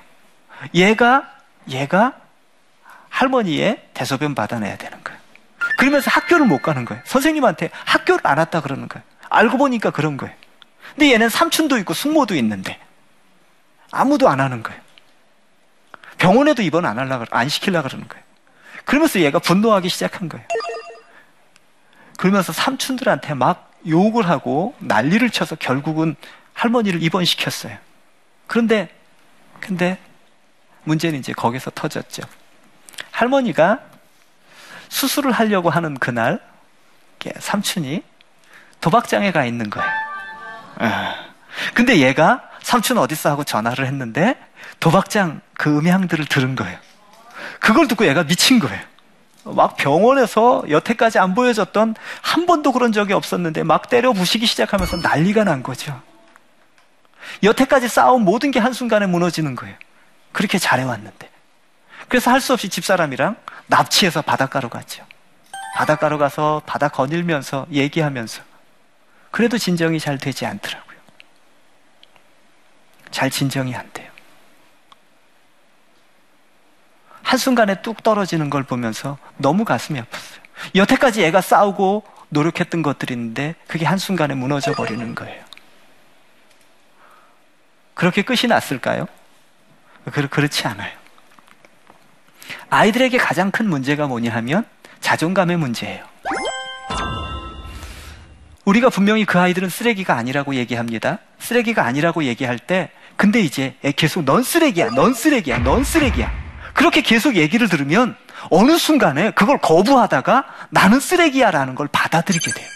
얘가 0.74 1.30
얘가 1.68 2.14
할머니의 3.10 3.88
대소변 3.94 4.34
받아내야 4.34 4.76
되는 4.76 5.02
거예요. 5.04 5.18
그러면서 5.78 6.10
학교를 6.10 6.46
못 6.46 6.62
가는 6.62 6.84
거예요. 6.84 7.02
선생님한테 7.04 7.70
학교를 7.72 8.20
안 8.24 8.38
왔다 8.38 8.60
그러는 8.60 8.88
거예요. 8.88 9.04
알고 9.28 9.58
보니까 9.58 9.90
그런 9.90 10.16
거예요. 10.16 10.34
근데 10.94 11.12
얘는 11.12 11.28
삼촌도 11.28 11.78
있고 11.78 11.92
숙모도 11.94 12.34
있는데 12.36 12.78
아무도 13.90 14.28
안 14.28 14.40
하는 14.40 14.62
거예요. 14.62 14.80
병원에도 16.18 16.62
입원 16.62 16.84
안 16.84 16.98
하려고, 16.98 17.24
안 17.30 17.48
시키려고 17.48 17.88
그러는 17.88 18.08
거예요. 18.08 18.24
그러면서 18.84 19.20
얘가 19.20 19.38
분노하기 19.38 19.88
시작한 19.88 20.28
거예요. 20.28 20.46
그러면서 22.16 22.52
삼촌들한테 22.52 23.34
막 23.34 23.72
욕을 23.86 24.28
하고 24.28 24.74
난리를 24.80 25.30
쳐서 25.30 25.54
결국은 25.54 26.16
할머니를 26.52 27.02
입원시켰어요. 27.02 27.76
그런데, 28.46 28.88
근데 29.60 29.98
문제는 30.84 31.18
이제 31.20 31.32
거기서 31.32 31.70
터졌죠. 31.70 32.22
할머니가 33.10 33.80
수술을 34.88 35.32
하려고 35.32 35.70
하는 35.70 35.94
그날, 35.98 36.40
삼촌이 37.38 38.02
도박장에 38.80 39.32
가 39.32 39.44
있는 39.44 39.70
거예요. 39.70 39.90
아. 40.78 41.14
근데 41.74 41.98
얘가 41.98 42.48
삼촌 42.62 42.96
어딨어 42.98 43.30
하고 43.30 43.44
전화를 43.44 43.86
했는데 43.86 44.36
도박장 44.80 45.40
그 45.54 45.76
음향들을 45.78 46.26
들은 46.26 46.54
거예요. 46.54 46.78
그걸 47.60 47.88
듣고 47.88 48.06
얘가 48.06 48.24
미친 48.24 48.58
거예요. 48.58 48.80
막 49.44 49.76
병원에서 49.76 50.64
여태까지 50.68 51.18
안 51.18 51.34
보여줬던 51.34 51.94
한 52.20 52.46
번도 52.46 52.72
그런 52.72 52.92
적이 52.92 53.14
없었는데 53.14 53.62
막 53.62 53.88
때려 53.88 54.12
부시기 54.12 54.46
시작하면서 54.46 54.98
난리가 54.98 55.44
난 55.44 55.62
거죠. 55.62 56.00
여태까지 57.42 57.88
쌓아온 57.88 58.22
모든 58.22 58.50
게 58.50 58.58
한순간에 58.58 59.06
무너지는 59.06 59.54
거예요. 59.56 59.76
그렇게 60.32 60.58
잘해왔는데. 60.58 61.30
그래서 62.08 62.30
할 62.30 62.40
수 62.40 62.52
없이 62.52 62.68
집사람이랑 62.68 63.36
납치해서 63.66 64.22
바닷가로 64.22 64.68
갔죠. 64.68 65.04
바닷가로 65.76 66.18
가서 66.18 66.62
바다 66.66 66.88
거닐면서 66.88 67.66
얘기하면서 67.70 68.42
그래도 69.30 69.58
진정이 69.58 70.00
잘 70.00 70.18
되지 70.18 70.46
않더라고요. 70.46 70.98
잘 73.10 73.30
진정이 73.30 73.74
안 73.74 73.90
돼요. 73.92 74.07
한순간에 77.28 77.82
뚝 77.82 78.02
떨어지는 78.02 78.48
걸 78.48 78.62
보면서 78.62 79.18
너무 79.36 79.66
가슴이 79.66 80.00
아팠어요. 80.00 80.40
여태까지 80.74 81.22
애가 81.24 81.42
싸우고 81.42 82.04
노력했던 82.30 82.82
것들이 82.82 83.12
있는데 83.12 83.54
그게 83.66 83.84
한순간에 83.84 84.34
무너져 84.34 84.72
버리는 84.72 85.14
거예요. 85.14 85.44
그렇게 87.92 88.22
끝이 88.22 88.48
났을까요? 88.48 89.06
그렇지 90.30 90.66
않아요. 90.68 90.90
아이들에게 92.70 93.18
가장 93.18 93.50
큰 93.50 93.68
문제가 93.68 94.06
뭐냐 94.06 94.32
하면 94.36 94.64
자존감의 95.00 95.58
문제예요. 95.58 96.06
우리가 98.64 98.88
분명히 98.88 99.26
그 99.26 99.38
아이들은 99.38 99.68
쓰레기가 99.68 100.14
아니라고 100.16 100.54
얘기합니다. 100.54 101.18
쓰레기가 101.40 101.84
아니라고 101.84 102.24
얘기할 102.24 102.58
때, 102.58 102.90
근데 103.16 103.40
이제 103.40 103.76
계속 103.96 104.24
넌 104.24 104.42
쓰레기야, 104.42 104.90
넌 104.90 105.12
쓰레기야, 105.12 105.58
넌 105.58 105.84
쓰레기야. 105.84 106.47
그렇게 106.78 107.00
계속 107.00 107.34
얘기를 107.34 107.68
들으면 107.68 108.14
어느 108.50 108.78
순간에 108.78 109.32
그걸 109.32 109.58
거부하다가 109.58 110.44
나는 110.70 111.00
쓰레기야 111.00 111.50
라는 111.50 111.74
걸 111.74 111.88
받아들이게 111.90 112.52
돼요. 112.52 112.68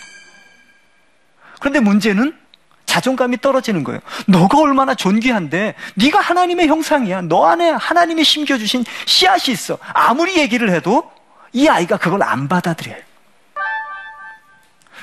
그런데 1.61 1.79
문제는 1.79 2.37
자존감이 2.85 3.41
떨어지는 3.41 3.85
거예요. 3.85 4.01
너가 4.27 4.59
얼마나 4.59 4.97
존귀한데 4.97 5.77
네가 5.95 6.19
하나님의 6.19 6.67
형상이야. 6.67 7.23
너 7.23 7.47
안에 7.47 7.71
하나님이 7.71 8.25
심겨 8.25 8.59
주신 8.59 8.85
씨앗이 9.07 9.53
있어. 9.53 9.79
아무리 9.93 10.37
얘기를 10.37 10.71
해도 10.71 11.09
이 11.53 11.69
아이가 11.69 11.97
그걸 11.97 12.25
안 12.25 12.49
받아들여요. 12.49 13.01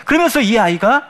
그러면서 0.04 0.42
이 0.42 0.60
아이가 0.60 1.10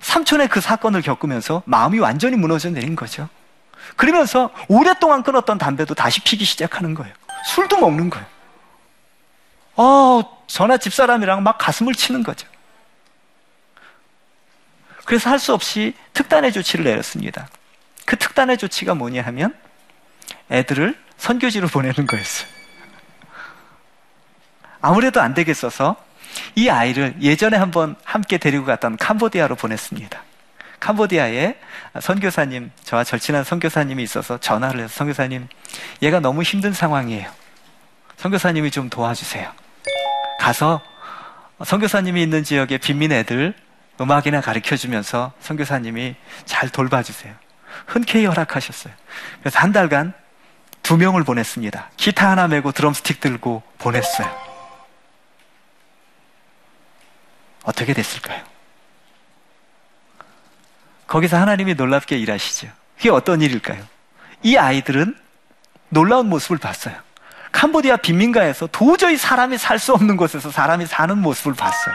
삼촌의 0.00 0.48
그 0.48 0.62
사건을 0.62 1.02
겪으면서 1.02 1.62
마음이 1.66 1.98
완전히 1.98 2.36
무너져 2.36 2.70
내린 2.70 2.96
거죠. 2.96 3.28
그러면서 3.94 4.50
오랫동안 4.68 5.22
끊었던 5.22 5.58
담배도 5.58 5.94
다시 5.94 6.20
피기 6.20 6.44
시작하는 6.44 6.94
거예요. 6.94 7.14
술도 7.46 7.78
먹는 7.78 8.10
거예요. 8.10 8.26
어, 9.76 10.42
전화 10.46 10.76
집사람이랑 10.78 11.42
막 11.42 11.58
가슴을 11.58 11.94
치는 11.94 12.22
거죠. 12.22 12.48
그래서 15.04 15.30
할 15.30 15.38
수 15.38 15.54
없이 15.54 15.94
특단의 16.14 16.52
조치를 16.52 16.84
내렸습니다. 16.84 17.46
그 18.04 18.16
특단의 18.16 18.58
조치가 18.58 18.94
뭐냐 18.94 19.22
하면 19.22 19.54
애들을 20.50 20.98
선교지로 21.18 21.68
보내는 21.68 22.06
거였어요. 22.06 22.48
아무래도 24.80 25.20
안 25.20 25.34
되겠어서 25.34 25.96
이 26.54 26.68
아이를 26.68 27.16
예전에 27.20 27.56
한번 27.56 27.96
함께 28.04 28.38
데리고 28.38 28.64
갔던 28.64 28.96
캄보디아로 28.96 29.54
보냈습니다. 29.56 30.22
캄보디아에 30.80 31.56
선교사님, 32.00 32.70
저와 32.84 33.04
절친한 33.04 33.44
선교사님이 33.44 34.02
있어서 34.02 34.38
전화를 34.38 34.80
해서 34.80 34.94
선교사님, 34.94 35.48
얘가 36.02 36.20
너무 36.20 36.42
힘든 36.42 36.72
상황이에요. 36.72 37.30
선교사님이 38.16 38.70
좀 38.70 38.88
도와주세요. 38.88 39.52
가서 40.40 40.80
선교사님이 41.64 42.22
있는 42.22 42.44
지역의 42.44 42.78
빈민 42.78 43.12
애들 43.12 43.54
음악이나 44.00 44.40
가르쳐 44.40 44.76
주면서 44.76 45.32
선교사님이 45.40 46.16
잘 46.44 46.68
돌봐주세요. 46.68 47.34
흔쾌히 47.86 48.26
허락하셨어요. 48.26 48.92
그래서 49.40 49.58
한 49.58 49.72
달간 49.72 50.12
두 50.82 50.96
명을 50.96 51.24
보냈습니다. 51.24 51.90
기타 51.96 52.30
하나 52.30 52.46
메고 52.46 52.72
드럼스틱 52.72 53.20
들고 53.20 53.62
보냈어요. 53.78 54.46
어떻게 57.64 57.92
됐을까요? 57.92 58.55
거기서 61.06 61.36
하나님이 61.38 61.74
놀랍게 61.74 62.16
일하시죠. 62.18 62.68
그게 62.96 63.10
어떤 63.10 63.42
일일까요? 63.42 63.82
이 64.42 64.56
아이들은 64.56 65.16
놀라운 65.88 66.28
모습을 66.28 66.58
봤어요. 66.58 66.94
캄보디아 67.52 67.96
빈민가에서 67.98 68.66
도저히 68.70 69.16
사람이 69.16 69.56
살 69.58 69.78
수 69.78 69.92
없는 69.94 70.16
곳에서 70.16 70.50
사람이 70.50 70.86
사는 70.86 71.16
모습을 71.18 71.54
봤어요. 71.54 71.94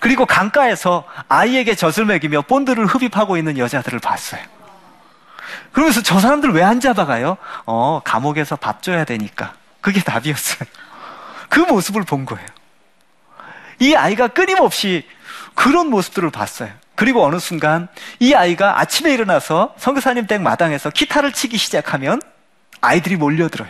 그리고 0.00 0.26
강가에서 0.26 1.04
아이에게 1.28 1.74
젖을 1.74 2.04
먹이며 2.04 2.42
본드를 2.42 2.86
흡입하고 2.86 3.36
있는 3.36 3.56
여자들을 3.58 3.98
봤어요. 4.00 4.42
그러면서 5.72 6.02
저 6.02 6.20
사람들 6.20 6.50
왜 6.52 6.62
안 6.62 6.80
잡아가요? 6.80 7.36
어, 7.64 8.00
감옥에서 8.04 8.56
밥 8.56 8.82
줘야 8.82 9.04
되니까. 9.04 9.54
그게 9.80 10.00
답이었어요. 10.02 10.68
그 11.48 11.60
모습을 11.60 12.02
본 12.02 12.26
거예요. 12.26 12.46
이 13.78 13.94
아이가 13.94 14.28
끊임없이 14.28 15.06
그런 15.54 15.88
모습들을 15.88 16.30
봤어요. 16.30 16.70
그리고 16.98 17.24
어느 17.24 17.38
순간 17.38 17.86
이 18.18 18.34
아이가 18.34 18.80
아침에 18.80 19.14
일어나서 19.14 19.72
성교사님 19.78 20.26
댁 20.26 20.42
마당에서 20.42 20.90
기타를 20.90 21.32
치기 21.32 21.56
시작하면 21.56 22.20
아이들이 22.80 23.14
몰려들어요. 23.14 23.68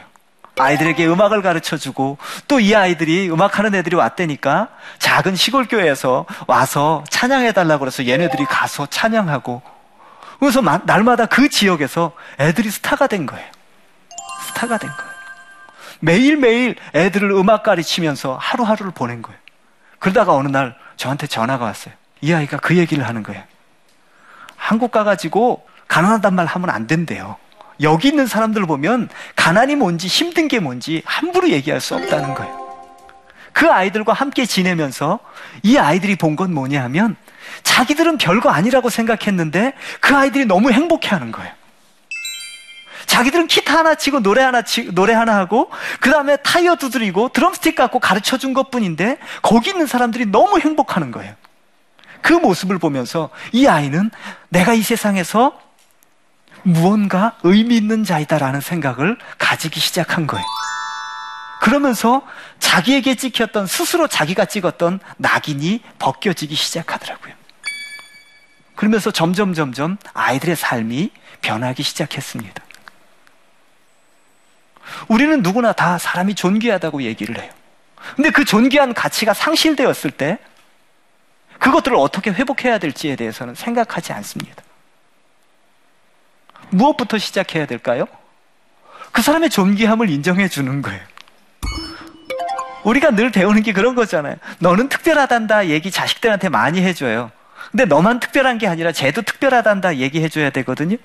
아이들에게 0.57 1.07
음악을 1.07 1.43
가르쳐 1.43 1.77
주고 1.77 2.17
또 2.49 2.59
이 2.59 2.75
아이들이 2.75 3.31
음악하는 3.31 3.75
애들이 3.75 3.97
왔다니까 3.97 4.69
작은 4.99 5.37
시골 5.37 5.67
교회에서 5.69 6.25
와서 6.47 7.05
찬양해 7.11 7.53
달라고 7.53 7.81
그래서 7.81 8.07
얘네들이 8.07 8.47
가서 8.47 8.87
찬양하고 8.87 9.61
그래서 10.41 10.63
날마다 10.63 11.27
그 11.27 11.51
지역에서 11.51 12.13
애들이 12.41 12.71
스타가 12.71 13.09
된 13.09 13.27
거예요. 13.27 13.47
스타가 14.47 14.79
된 14.79 14.89
거예요. 14.89 15.13
매일매일 16.01 16.77
애들을 16.95 17.31
음악 17.33 17.63
가르치면서 17.63 18.39
하루하루를 18.41 18.93
보낸 18.93 19.21
거예요. 19.21 19.39
그러다가 19.99 20.33
어느 20.33 20.49
날 20.49 20.77
저한테 20.97 21.27
전화가 21.27 21.67
왔어요. 21.67 21.93
이 22.21 22.33
아이가 22.33 22.57
그 22.59 22.77
얘기를 22.77 23.07
하는 23.07 23.23
거예요. 23.23 23.43
한국 24.57 24.91
가가지고 24.91 25.67
가난하단 25.87 26.35
말 26.35 26.47
하면 26.47 26.71
안 26.71 26.87
된대요. 26.87 27.37
여기 27.81 28.09
있는 28.09 28.27
사람들 28.27 28.63
을 28.63 28.67
보면 28.67 29.09
가난이 29.37 29.77
뭔지 29.77 30.09
힘든 30.09 30.49
게 30.49 30.59
뭔지 30.59 31.03
함부로 31.05 31.49
얘기할 31.49 31.81
수 31.81 31.95
없다는 31.95 32.35
거예요. 32.35 32.69
그 33.53 33.71
아이들과 33.71 34.13
함께 34.13 34.47
지내면서 34.47 35.21
이 35.63 35.77
아이들이 35.79 36.17
본 36.17 36.37
건 36.37 36.55
뭐냐 36.55 36.83
하면 36.85 37.17
자기들은 37.63 38.19
별거 38.19 38.51
아니라고 38.51 38.91
생각했는데 38.91 39.73
그 40.01 40.15
아이들이 40.15 40.45
너무 40.45 40.71
행복해 40.71 41.09
하는 41.09 41.33
거예요. 41.33 41.53
자기들은 43.07 43.47
기타 43.47 43.79
하나 43.79 43.95
치고 43.95 44.21
노래 44.21 44.43
하나 44.43 44.63
치, 44.63 44.93
노래 44.93 45.15
하나 45.15 45.37
하고 45.37 45.71
그 45.99 46.11
다음에 46.11 46.37
타이어 46.37 46.77
두드리고 46.77 47.31
드럼스틱 47.31 47.75
갖고 47.75 47.99
가르쳐 47.99 48.37
준 48.37 48.53
것뿐인데 48.53 49.19
거기 49.43 49.71
있는 49.71 49.87
사람들이 49.87 50.27
너무 50.27 50.61
행복하는 50.61 51.11
거예요. 51.11 51.35
그 52.23 52.33
모습을 52.33 52.79
보면서 52.79 53.31
이 53.53 53.67
아이는 53.67 54.11
내가 54.49 54.75
이 54.75 54.83
세상에서 54.83 55.59
무언가 56.63 57.37
의미 57.43 57.77
있는 57.77 58.05
자이다라는 58.05 58.61
생각을 58.61 59.17
가지기 59.39 59.81
시작한 59.81 60.27
거예요. 60.27 60.45
그러면서 61.61 62.23
자기에게 62.61 63.17
찍혔던 63.17 63.67
스스로 63.67 64.07
자기가 64.07 64.45
찍었던 64.45 65.01
낙인이 65.17 65.83
벗겨지기 65.99 66.55
시작하더라고요. 66.55 67.35
그러면서 68.77 69.11
점점 69.11 69.55
점점 69.55 69.97
아이들의 70.15 70.55
삶이 70.55 71.11
변하기 71.41 71.83
시작했습니다. 71.83 72.63
우리는 75.09 75.43
누구나 75.43 75.73
다 75.73 75.99
사람이 75.99 76.35
존귀하다고 76.35 77.03
얘기를 77.03 77.41
해요. 77.41 77.51
근데 78.17 78.31
그 78.31 78.45
존귀한 78.45 78.95
가치가 78.95 79.35
상실되었을 79.35 80.13
때 80.13 80.39
그것들을 81.59 81.97
어떻게 81.97 82.31
회복해야 82.31 82.79
될지에 82.79 83.17
대해서는 83.17 83.55
생각하지 83.55 84.13
않습니다. 84.13 84.63
무엇부터 86.71 87.19
시작해야 87.19 87.67
될까요? 87.67 88.07
그 89.13 89.23
사람의 89.23 89.51
존귀함을 89.51 90.11
인정해 90.11 90.49
주는 90.49 90.83
거예요. 90.83 91.01
우리가 92.85 93.11
늘 93.11 93.31
배우는 93.31 93.63
게 93.63 93.73
그런 93.73 93.95
거잖아요. 93.95 94.37
너는 94.61 94.89
특별하단다 94.89 95.69
얘기 95.69 95.91
자식들한테 95.91 96.49
많이 96.49 96.83
해줘요. 96.83 97.31
근데 97.71 97.85
너만 97.85 98.21
특별한 98.21 98.59
게 98.59 98.67
아니라 98.67 98.93
쟤도 98.93 99.23
특별하단다 99.23 99.97
얘기해줘야 99.97 100.51
되거든요. 100.51 100.97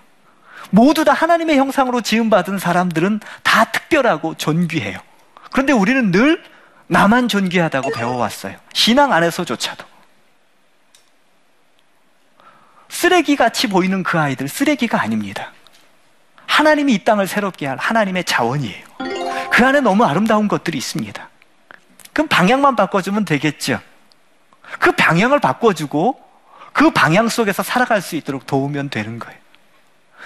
모두 0.70 1.04
다 1.04 1.14
하나님의 1.14 1.58
형상으로 1.58 2.02
지음받은 2.02 2.58
사람들은 2.60 3.20
다 3.42 3.66
특별하고 3.66 4.36
존귀해요. 4.36 4.98
그런데 5.52 5.74
우리는 5.74 6.12
늘 6.12 6.44
나만 6.88 7.28
존귀하다고 7.28 7.92
배워왔어요. 7.92 8.56
신앙 8.74 9.12
안에서조차도. 9.12 9.93
쓰레기 13.04 13.36
같이 13.36 13.68
보이는 13.68 14.02
그 14.02 14.18
아이들 14.18 14.48
쓰레기가 14.48 15.02
아닙니다. 15.02 15.52
하나님이 16.46 16.94
이 16.94 17.04
땅을 17.04 17.28
새롭게 17.28 17.68
할 17.68 17.78
하나님의 17.78 18.24
자원이에요. 18.24 18.86
그 19.52 19.66
안에 19.66 19.82
너무 19.82 20.06
아름다운 20.06 20.48
것들이 20.48 20.78
있습니다. 20.78 21.30
그럼 22.14 22.30
방향만 22.30 22.78
바꿔주면 22.78 23.26
되겠죠. 23.26 23.82
그 24.80 24.94
방향을 24.94 25.42
바꿔주고 25.42 26.18
그 26.72 26.92
방향 26.92 27.28
속에서 27.28 27.62
살아갈 27.62 28.02
수 28.02 28.16
있도록 28.16 28.48
도우면 28.48 28.90
되는 28.90 29.20
거예요. 29.20 29.38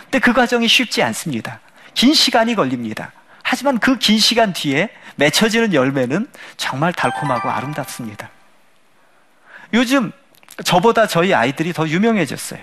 근데 0.04 0.20
그 0.20 0.32
과정이 0.32 0.68
쉽지 0.68 1.02
않습니다. 1.02 1.60
긴 1.96 2.14
시간이 2.14 2.54
걸립니다. 2.54 3.12
하지만 3.42 3.80
그 3.80 3.98
긴 3.98 4.20
시간 4.20 4.54
뒤에 4.54 4.92
맺혀지는 5.16 5.74
열매는 5.74 6.28
정말 6.58 6.94
달콤하고 6.94 7.50
아름답습니다. 7.50 8.30
요즘 9.74 10.12
저보다 10.64 11.08
저희 11.08 11.34
아이들이 11.34 11.74
더 11.74 11.88
유명해졌어요. 11.88 12.60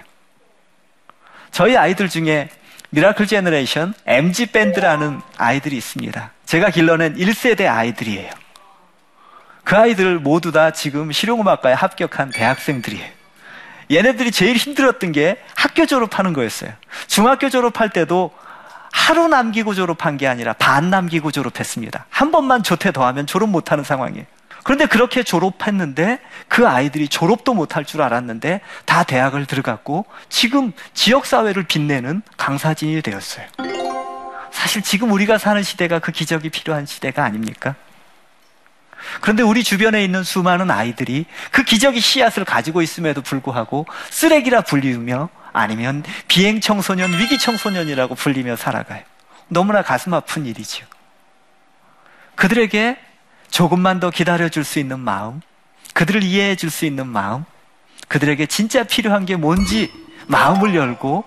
저희 1.50 1.76
아이들 1.76 2.08
중에 2.08 2.48
Miracle 2.90 3.26
Generation 3.26 3.94
MG 4.06 4.46
밴드라는 4.46 5.20
아이들이 5.36 5.76
있습니다. 5.76 6.30
제가 6.46 6.70
길러낸 6.70 7.16
1세대 7.16 7.66
아이들이에요. 7.66 8.30
그 9.64 9.76
아이들 9.76 10.18
모두 10.18 10.52
다 10.52 10.70
지금 10.70 11.10
실용음악과에 11.10 11.72
합격한 11.72 12.30
대학생들이에요. 12.30 13.10
얘네들이 13.90 14.30
제일 14.30 14.56
힘들었던 14.56 15.12
게 15.12 15.38
학교 15.54 15.86
졸업하는 15.86 16.32
거였어요. 16.32 16.70
중학교 17.06 17.48
졸업할 17.50 17.90
때도 17.90 18.30
하루 18.92 19.28
남기고 19.28 19.74
졸업한 19.74 20.16
게 20.16 20.28
아니라 20.28 20.52
반 20.54 20.90
남기고 20.90 21.32
졸업했습니다. 21.32 22.06
한 22.10 22.30
번만 22.30 22.62
조퇴 22.62 22.92
더하면 22.92 23.26
졸업 23.26 23.48
못하는 23.48 23.82
상황이에요. 23.84 24.26
그런데 24.64 24.86
그렇게 24.86 25.22
졸업했는데 25.22 26.18
그 26.48 26.66
아이들이 26.66 27.06
졸업도 27.06 27.54
못할 27.54 27.84
줄 27.84 28.02
알았는데 28.02 28.60
다 28.86 29.04
대학을 29.04 29.46
들어갔고 29.46 30.06
지금 30.28 30.72
지역사회를 30.94 31.64
빛내는 31.64 32.22
강사진이 32.36 33.02
되었어요. 33.02 33.46
사실 34.50 34.82
지금 34.82 35.12
우리가 35.12 35.36
사는 35.36 35.62
시대가 35.62 35.98
그 35.98 36.12
기적이 36.12 36.48
필요한 36.48 36.86
시대가 36.86 37.24
아닙니까? 37.24 37.74
그런데 39.20 39.42
우리 39.42 39.62
주변에 39.62 40.02
있는 40.02 40.24
수많은 40.24 40.70
아이들이 40.70 41.26
그 41.50 41.62
기적의 41.62 42.00
씨앗을 42.00 42.46
가지고 42.46 42.80
있음에도 42.80 43.20
불구하고 43.20 43.86
쓰레기라 44.08 44.62
불리우며 44.62 45.28
아니면 45.52 46.02
비행 46.26 46.60
청소년, 46.60 47.12
위기 47.18 47.38
청소년이라고 47.38 48.14
불리며 48.14 48.56
살아가요. 48.56 49.02
너무나 49.48 49.82
가슴 49.82 50.14
아픈 50.14 50.46
일이죠. 50.46 50.86
그들에게 52.34 52.98
조금만 53.54 54.00
더 54.00 54.10
기다려 54.10 54.48
줄 54.48 54.64
수 54.64 54.80
있는 54.80 54.98
마음, 54.98 55.40
그들을 55.92 56.24
이해해 56.24 56.56
줄 56.56 56.70
수 56.70 56.86
있는 56.86 57.06
마음, 57.06 57.44
그들에게 58.08 58.46
진짜 58.46 58.82
필요한 58.82 59.26
게 59.26 59.36
뭔지 59.36 59.92
마음을 60.26 60.74
열고 60.74 61.24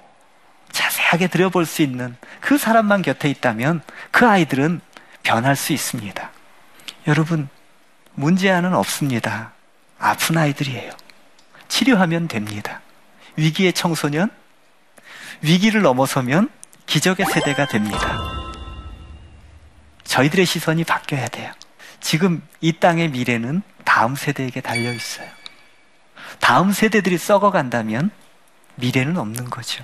자세하게 0.74 1.28
들여볼 1.28 1.66
수 1.66 1.82
있는 1.82 2.18
그 2.42 2.58
사람만 2.58 3.02
곁에 3.02 3.30
있다면 3.30 3.82
그 4.12 4.28
아이들은 4.28 4.82
변할 5.24 5.56
수 5.56 5.72
있습니다. 5.72 6.30
여러분, 7.08 7.48
문제아는 8.16 8.76
없습니다. 8.76 9.54
아픈 9.98 10.38
아이들이에요. 10.38 10.92
치료하면 11.70 12.28
됩니다. 12.28 12.82
위기의 13.38 13.72
청소년, 13.72 14.30
위기를 15.42 15.82
넘어서면 15.82 16.50
기적의 16.88 17.26
세대가 17.28 17.68
됩니다. 17.68 18.20
저희들의 20.04 20.46
시선이 20.46 20.84
바뀌어야 20.84 21.30
돼요. 21.30 21.54
지금 22.00 22.42
이 22.62 22.74
땅의 22.74 23.10
미래는 23.10 23.62
다음 23.84 24.16
세대에게 24.16 24.62
달려 24.62 24.92
있어요. 24.94 25.28
다음 26.40 26.72
세대들이 26.72 27.18
썩어 27.18 27.52
간다면 27.52 28.12
미래는 28.76 29.18
없는 29.18 29.50
거죠. 29.50 29.84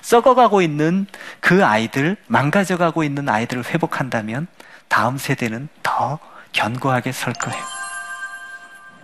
썩어가고 0.00 0.60
있는 0.60 1.06
그 1.40 1.64
아이들, 1.64 2.16
망가져가고 2.26 3.04
있는 3.04 3.28
아이들을 3.28 3.64
회복한다면 3.64 4.48
다음 4.88 5.16
세대는 5.16 5.68
더 5.82 6.18
견고하게 6.52 7.12
설 7.12 7.32
거예요. 7.32 7.62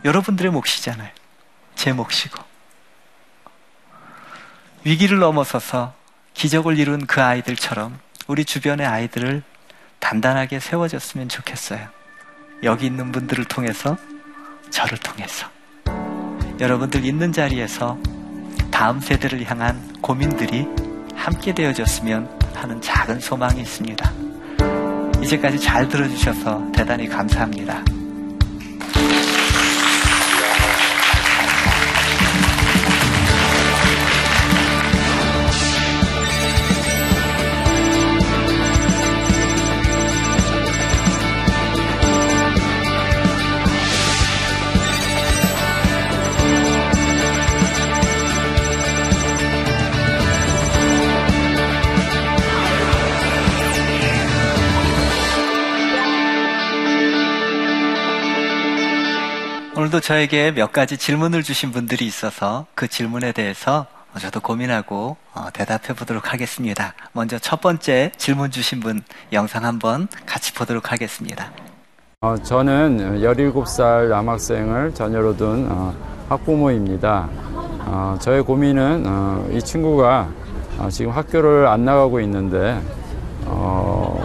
여러분들의 0.05 0.53
몫이잖아요. 0.53 1.11
제 1.75 1.93
몫이고. 1.93 2.43
위기를 4.85 5.19
넘어서서 5.19 5.95
기적을 6.35 6.79
이룬 6.79 7.07
그 7.07 7.23
아이들처럼 7.23 7.99
우리 8.27 8.45
주변의 8.45 8.87
아이들을 8.87 9.43
단단하게 9.99 10.61
세워줬으면 10.61 11.29
좋겠어요. 11.29 12.00
여기 12.63 12.87
있는 12.87 13.11
분들을 13.11 13.45
통해서, 13.47 13.97
저를 14.71 14.99
통해서. 14.99 15.47
여러분들 16.61 17.05
있는 17.05 17.33
자리에서 17.33 17.99
다음 18.71 19.01
세대를 19.01 19.45
향한 19.51 19.81
고민들이 20.03 20.67
함께 21.15 21.55
되어졌으면 21.55 22.29
하는 22.55 22.81
작은 22.81 23.21
소망이 23.21 23.63
있습니다. 23.63 24.13
이제까지 25.23 25.59
잘 25.59 25.89
들어주셔서 25.89 26.73
대단히 26.73 27.09
감사합니다. 27.09 27.83
오늘도 59.91 60.01
저에게 60.03 60.53
몇 60.53 60.73
가지 60.73 60.97
질문을 60.97 61.43
주신 61.43 61.73
분들이 61.73 62.07
있어서 62.07 62.67
그 62.77 62.87
질문에 62.87 63.33
대해서 63.33 63.87
저도 64.21 64.39
고민하고 64.39 65.17
어, 65.35 65.49
대답해 65.53 65.95
보도록 65.99 66.33
하겠습니다. 66.33 66.95
먼저 67.13 67.41
첫 67.41 67.61
번째 67.61 68.13
질문 68.17 68.53
주신 68.53 68.79
분 68.79 69.03
영상 69.33 69.65
한번 69.65 70.07
같이 70.27 70.55
보도록 70.55 70.93
하겠습니다. 70.93 71.51
어, 72.21 72.37
저는 72.41 73.21
17살 73.21 74.11
남학생을 74.11 74.95
자녀로 74.95 75.37
둔 75.37 75.67
어, 75.69 75.93
학부모입니다. 76.29 77.29
어, 77.87 78.17
저의 78.21 78.45
고민은 78.45 79.05
어, 79.07 79.49
이 79.51 79.61
친구가 79.61 80.29
어, 80.79 80.89
지금 80.89 81.11
학교를 81.11 81.67
안 81.67 81.85
나가고 81.85 82.21
있는데 82.21 82.81
어, 83.47 84.23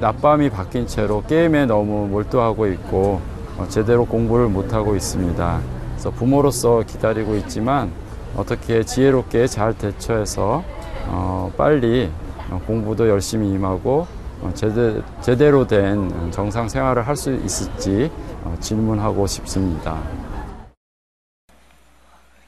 낮밤이 0.00 0.48
바뀐 0.50 0.86
채로 0.86 1.24
게임에 1.24 1.66
너무 1.66 2.06
몰두하고 2.06 2.68
있고 2.68 3.20
어, 3.20 3.33
제대로 3.68 4.04
공부를 4.04 4.48
못하고 4.48 4.96
있습니다. 4.96 5.60
그래서 5.92 6.10
부모로서 6.10 6.82
기다리고 6.86 7.36
있지만 7.36 7.92
어떻게 8.36 8.82
지혜롭게 8.84 9.46
잘 9.46 9.72
대처해서 9.78 10.64
어, 11.06 11.52
빨리 11.56 12.10
어, 12.50 12.60
공부도 12.66 13.08
열심히 13.08 13.50
임하고 13.52 14.06
어, 14.40 14.50
제대, 14.54 15.00
제대로 15.22 15.66
된 15.66 16.30
정상 16.32 16.68
생활을 16.68 17.06
할 17.06 17.16
수 17.16 17.32
있을지 17.32 18.10
어, 18.42 18.56
질문하고 18.60 19.26
싶습니다. 19.26 19.98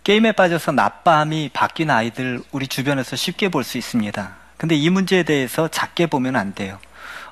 게임에 0.02 0.32
빠져서 0.32 0.72
낮밤이 0.72 1.50
바뀐 1.52 1.90
아이들 1.90 2.40
우리 2.52 2.68
주변에서 2.68 3.16
쉽게 3.16 3.48
볼 3.48 3.64
수 3.64 3.78
있습니다. 3.78 4.30
근데 4.56 4.74
이 4.74 4.88
문제에 4.90 5.22
대해서 5.24 5.68
작게 5.68 6.06
보면 6.06 6.36
안 6.36 6.54
돼요. 6.54 6.78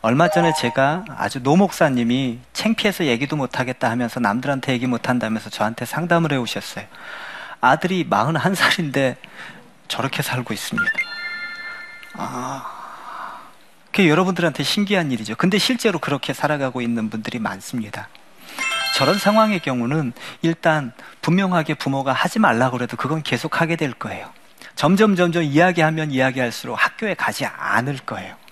얼마 0.04 0.28
전에 0.28 0.52
제가 0.52 1.06
아주 1.16 1.42
노 1.42 1.56
목사님이 1.56 2.38
창피해서 2.52 3.06
얘기도 3.06 3.36
못하겠다 3.36 3.90
하면서 3.90 4.20
남들한테 4.20 4.74
얘기 4.74 4.86
못한다면서 4.86 5.48
저한테 5.48 5.86
상담을 5.86 6.30
해 6.30 6.36
오셨어요. 6.36 6.84
아들이 7.62 8.06
41살인데 8.06 9.16
저렇게 9.88 10.20
살고 10.20 10.52
있습니다. 10.52 10.92
아, 12.18 13.40
그게 13.86 14.10
여러분들한테 14.10 14.62
신기한 14.62 15.10
일이죠. 15.10 15.36
근데 15.36 15.56
실제로 15.56 15.98
그렇게 15.98 16.34
살아가고 16.34 16.82
있는 16.82 17.08
분들이 17.08 17.38
많습니다. 17.38 18.08
저런 18.98 19.18
상황의 19.18 19.60
경우는 19.60 20.12
일단 20.42 20.92
분명하게 21.22 21.76
부모가 21.76 22.12
하지 22.12 22.40
말라고 22.40 22.76
그래도 22.76 22.98
그건 22.98 23.22
계속 23.22 23.62
하게 23.62 23.76
될 23.76 23.94
거예요. 23.94 24.30
점점 24.76 25.16
점점 25.16 25.44
이야기하면 25.44 26.10
이야기할수록 26.10 26.76
학교에 26.78 27.14
가지 27.14 27.46
않을 27.46 28.00
거예요. 28.04 28.43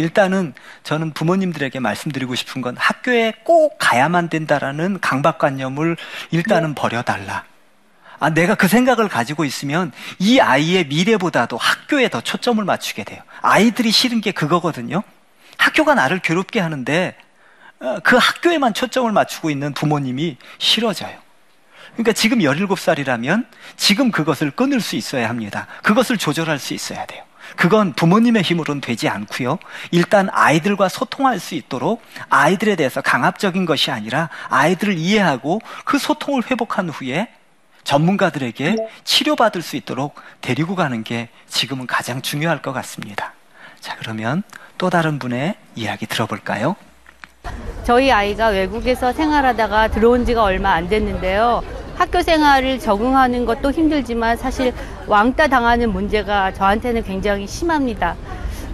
일단은 0.00 0.54
저는 0.82 1.12
부모님들에게 1.12 1.78
말씀드리고 1.78 2.34
싶은 2.34 2.62
건 2.62 2.76
학교에 2.78 3.34
꼭 3.44 3.76
가야만 3.78 4.28
된다라는 4.28 4.98
강박관념을 5.00 5.96
일단은 6.30 6.74
버려달라. 6.74 7.44
아, 8.18 8.30
내가 8.30 8.54
그 8.54 8.68
생각을 8.68 9.08
가지고 9.08 9.44
있으면 9.44 9.92
이 10.18 10.40
아이의 10.40 10.86
미래보다도 10.86 11.56
학교에 11.56 12.08
더 12.08 12.20
초점을 12.20 12.62
맞추게 12.62 13.04
돼요. 13.04 13.22
아이들이 13.40 13.90
싫은 13.90 14.20
게 14.20 14.32
그거거든요. 14.32 15.02
학교가 15.56 15.94
나를 15.94 16.20
괴롭게 16.20 16.60
하는데 16.60 17.16
어, 17.80 17.98
그 18.02 18.16
학교에만 18.16 18.74
초점을 18.74 19.10
맞추고 19.10 19.50
있는 19.50 19.72
부모님이 19.72 20.36
싫어져요. 20.58 21.16
그러니까 21.92 22.12
지금 22.12 22.38
17살이라면 22.38 23.46
지금 23.76 24.10
그것을 24.10 24.50
끊을 24.50 24.80
수 24.80 24.96
있어야 24.96 25.28
합니다. 25.28 25.66
그것을 25.82 26.18
조절할 26.18 26.58
수 26.58 26.74
있어야 26.74 27.04
돼요. 27.06 27.24
그건 27.56 27.92
부모님의 27.92 28.42
힘으로는 28.42 28.80
되지 28.80 29.08
않고요. 29.08 29.58
일단 29.90 30.28
아이들과 30.32 30.88
소통할 30.88 31.38
수 31.38 31.54
있도록 31.54 32.02
아이들에 32.28 32.76
대해서 32.76 33.00
강압적인 33.00 33.66
것이 33.66 33.90
아니라 33.90 34.28
아이들을 34.48 34.96
이해하고 34.98 35.60
그 35.84 35.98
소통을 35.98 36.42
회복한 36.50 36.88
후에 36.88 37.28
전문가들에게 37.84 38.76
치료받을 39.04 39.62
수 39.62 39.76
있도록 39.76 40.14
데리고 40.40 40.74
가는 40.74 41.02
게 41.02 41.28
지금은 41.48 41.86
가장 41.86 42.22
중요할 42.22 42.62
것 42.62 42.72
같습니다. 42.72 43.32
자, 43.80 43.96
그러면 43.98 44.42
또 44.78 44.90
다른 44.90 45.18
분의 45.18 45.54
이야기 45.74 46.06
들어볼까요? 46.06 46.76
저희 47.84 48.12
아이가 48.12 48.48
외국에서 48.48 49.12
생활하다가 49.12 49.88
들어온 49.88 50.24
지가 50.24 50.42
얼마 50.42 50.72
안 50.72 50.88
됐는데요. 50.88 51.62
학교 51.96 52.22
생활을 52.22 52.78
적응하는 52.78 53.44
것도 53.44 53.72
힘들지만 53.72 54.36
사실 54.36 54.72
왕따 55.10 55.48
당하는 55.48 55.92
문제가 55.92 56.52
저한테는 56.54 57.02
굉장히 57.02 57.48
심합니다. 57.48 58.14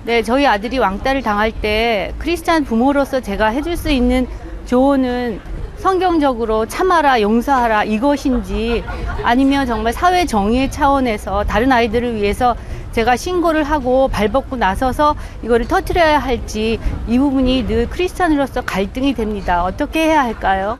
네, 0.05 0.22
저희 0.22 0.46
아들이 0.46 0.79
왕따를 0.79 1.22
당할 1.22 1.51
때 1.51 2.12
크리스찬 2.18 2.64
부모로서 2.64 3.20
제가 3.20 3.46
해줄 3.46 3.75
수 3.75 3.90
있는 3.90 4.29
조언은 4.66 5.40
성경적으로 5.79 6.66
참아라, 6.66 7.22
용서하라 7.22 7.85
이것인지 7.85 8.85
아니면 9.25 9.66
정말 9.66 9.94
사회 9.94 10.27
정의의 10.27 10.70
차원에서 10.70 11.44
다른 11.44 11.72
아이들을 11.72 12.16
위해서 12.16 12.55
제가 12.92 13.16
신고를 13.16 13.64
하고 13.64 14.09
발벗고 14.09 14.57
나서서 14.57 15.16
이거를 15.42 15.66
터트려야 15.66 16.18
할지 16.18 16.79
이 17.09 17.18
부분이 17.18 17.66
늘 17.66 17.88
크리스찬으로서 17.88 18.61
갈등이 18.61 19.14
됩니다. 19.14 19.64
어떻게 19.64 20.05
해야 20.05 20.22
할까요? 20.22 20.79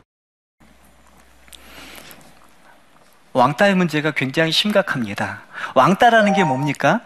왕따의 3.37 3.75
문제가 3.75 4.11
굉장히 4.11 4.51
심각합니다. 4.51 5.41
왕따라는 5.75 6.33
게 6.33 6.43
뭡니까? 6.43 7.01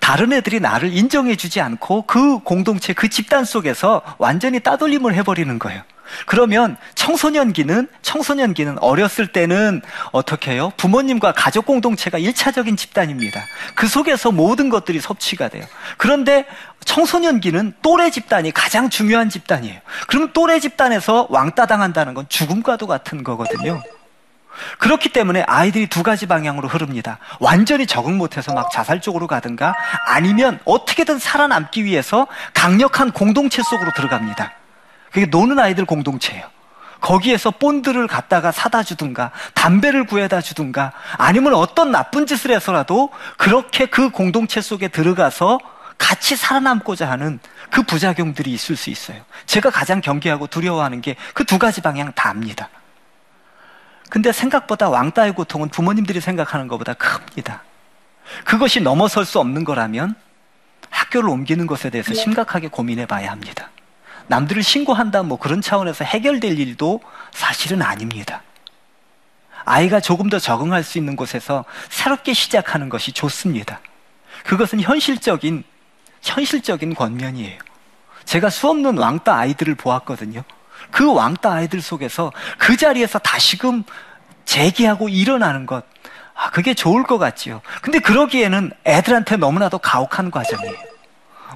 다른 0.00 0.32
애들이 0.32 0.60
나를 0.60 0.92
인정해주지 0.92 1.60
않고 1.60 2.02
그 2.02 2.38
공동체, 2.40 2.92
그 2.92 3.08
집단 3.08 3.44
속에서 3.44 4.02
완전히 4.18 4.60
따돌림을 4.60 5.14
해버리는 5.14 5.58
거예요. 5.58 5.82
그러면 6.26 6.76
청소년기는 6.94 7.88
청소년기는 8.02 8.78
어렸을 8.78 9.26
때는 9.26 9.80
어떻게 10.12 10.52
해요? 10.52 10.72
부모님과 10.76 11.32
가족 11.32 11.66
공동체가 11.66 12.18
일차적인 12.18 12.76
집단입니다. 12.76 13.42
그 13.74 13.86
속에서 13.86 14.30
모든 14.30 14.68
것들이 14.68 15.00
섭취가 15.00 15.48
돼요. 15.48 15.64
그런데 15.96 16.44
청소년기는 16.84 17.74
또래 17.80 18.10
집단이 18.10 18.52
가장 18.52 18.90
중요한 18.90 19.30
집단이에요. 19.30 19.80
그럼 20.06 20.32
또래 20.32 20.60
집단에서 20.60 21.26
왕따 21.30 21.66
당한다는 21.66 22.14
건 22.14 22.26
죽음과도 22.28 22.86
같은 22.86 23.24
거거든요. 23.24 23.82
그렇기 24.78 25.08
때문에 25.10 25.44
아이들이 25.46 25.86
두 25.86 26.02
가지 26.02 26.26
방향으로 26.26 26.68
흐릅니다. 26.68 27.18
완전히 27.40 27.86
적응 27.86 28.16
못해서 28.18 28.52
막 28.52 28.70
자살 28.70 29.00
쪽으로 29.00 29.26
가든가 29.26 29.74
아니면 30.06 30.58
어떻게든 30.64 31.18
살아남기 31.18 31.84
위해서 31.84 32.26
강력한 32.52 33.10
공동체 33.10 33.62
속으로 33.62 33.92
들어갑니다. 33.92 34.52
그게 35.12 35.26
노는 35.26 35.58
아이들 35.58 35.84
공동체예요. 35.84 36.44
거기에서 37.00 37.50
본드를 37.50 38.06
갖다가 38.06 38.50
사다 38.50 38.82
주든가 38.82 39.30
담배를 39.54 40.06
구해다 40.06 40.40
주든가 40.40 40.92
아니면 41.18 41.54
어떤 41.54 41.92
나쁜 41.92 42.26
짓을 42.26 42.50
해서라도 42.50 43.10
그렇게 43.36 43.86
그 43.86 44.08
공동체 44.10 44.60
속에 44.62 44.88
들어가서 44.88 45.58
같이 45.98 46.34
살아남고자 46.34 47.08
하는 47.08 47.38
그 47.70 47.82
부작용들이 47.82 48.50
있을 48.52 48.74
수 48.76 48.90
있어요. 48.90 49.18
제가 49.46 49.70
가장 49.70 50.00
경계하고 50.00 50.46
두려워하는 50.48 51.02
게 51.02 51.14
그 51.34 51.44
두 51.44 51.58
가지 51.58 51.80
방향 51.82 52.10
다입니다. 52.14 52.68
근데 54.10 54.32
생각보다 54.32 54.88
왕따의 54.88 55.34
고통은 55.34 55.68
부모님들이 55.68 56.20
생각하는 56.20 56.68
것보다 56.68 56.94
큽니다. 56.94 57.62
그것이 58.44 58.80
넘어설 58.80 59.24
수 59.24 59.38
없는 59.38 59.64
거라면 59.64 60.14
학교를 60.90 61.28
옮기는 61.28 61.66
것에 61.66 61.90
대해서 61.90 62.14
심각하게 62.14 62.68
고민해 62.68 63.06
봐야 63.06 63.30
합니다. 63.30 63.70
남들을 64.28 64.62
신고한다 64.62 65.22
뭐 65.22 65.38
그런 65.38 65.60
차원에서 65.60 66.04
해결될 66.04 66.58
일도 66.58 67.00
사실은 67.32 67.82
아닙니다. 67.82 68.42
아이가 69.64 70.00
조금 70.00 70.28
더 70.28 70.38
적응할 70.38 70.82
수 70.82 70.98
있는 70.98 71.16
곳에서 71.16 71.64
새롭게 71.88 72.34
시작하는 72.34 72.88
것이 72.88 73.12
좋습니다. 73.12 73.80
그것은 74.44 74.80
현실적인 74.80 75.64
현실적인 76.22 76.94
권면이에요. 76.94 77.58
제가 78.24 78.50
수없는 78.50 78.98
왕따 78.98 79.36
아이들을 79.36 79.74
보았거든요. 79.74 80.42
그 80.90 81.12
왕따 81.12 81.52
아이들 81.52 81.80
속에서 81.80 82.32
그 82.58 82.76
자리에서 82.76 83.18
다시금 83.18 83.84
재기하고 84.44 85.08
일어나는 85.08 85.66
것, 85.66 85.84
아, 86.34 86.50
그게 86.50 86.74
좋을 86.74 87.04
것 87.04 87.18
같지요. 87.18 87.62
근데 87.82 87.98
그러기에는 87.98 88.72
애들한테 88.84 89.36
너무나도 89.36 89.78
가혹한 89.78 90.30
과정이에요. 90.30 90.76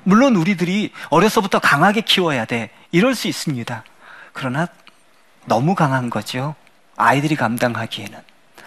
물론 0.04 0.36
우리들이 0.36 0.92
어려서부터 1.10 1.58
강하게 1.58 2.00
키워야 2.02 2.44
돼. 2.44 2.70
이럴 2.92 3.14
수 3.14 3.28
있습니다. 3.28 3.84
그러나 4.32 4.68
너무 5.46 5.74
강한 5.74 6.10
거죠. 6.10 6.54
아이들이 6.96 7.36
감당하기에는. 7.36 8.18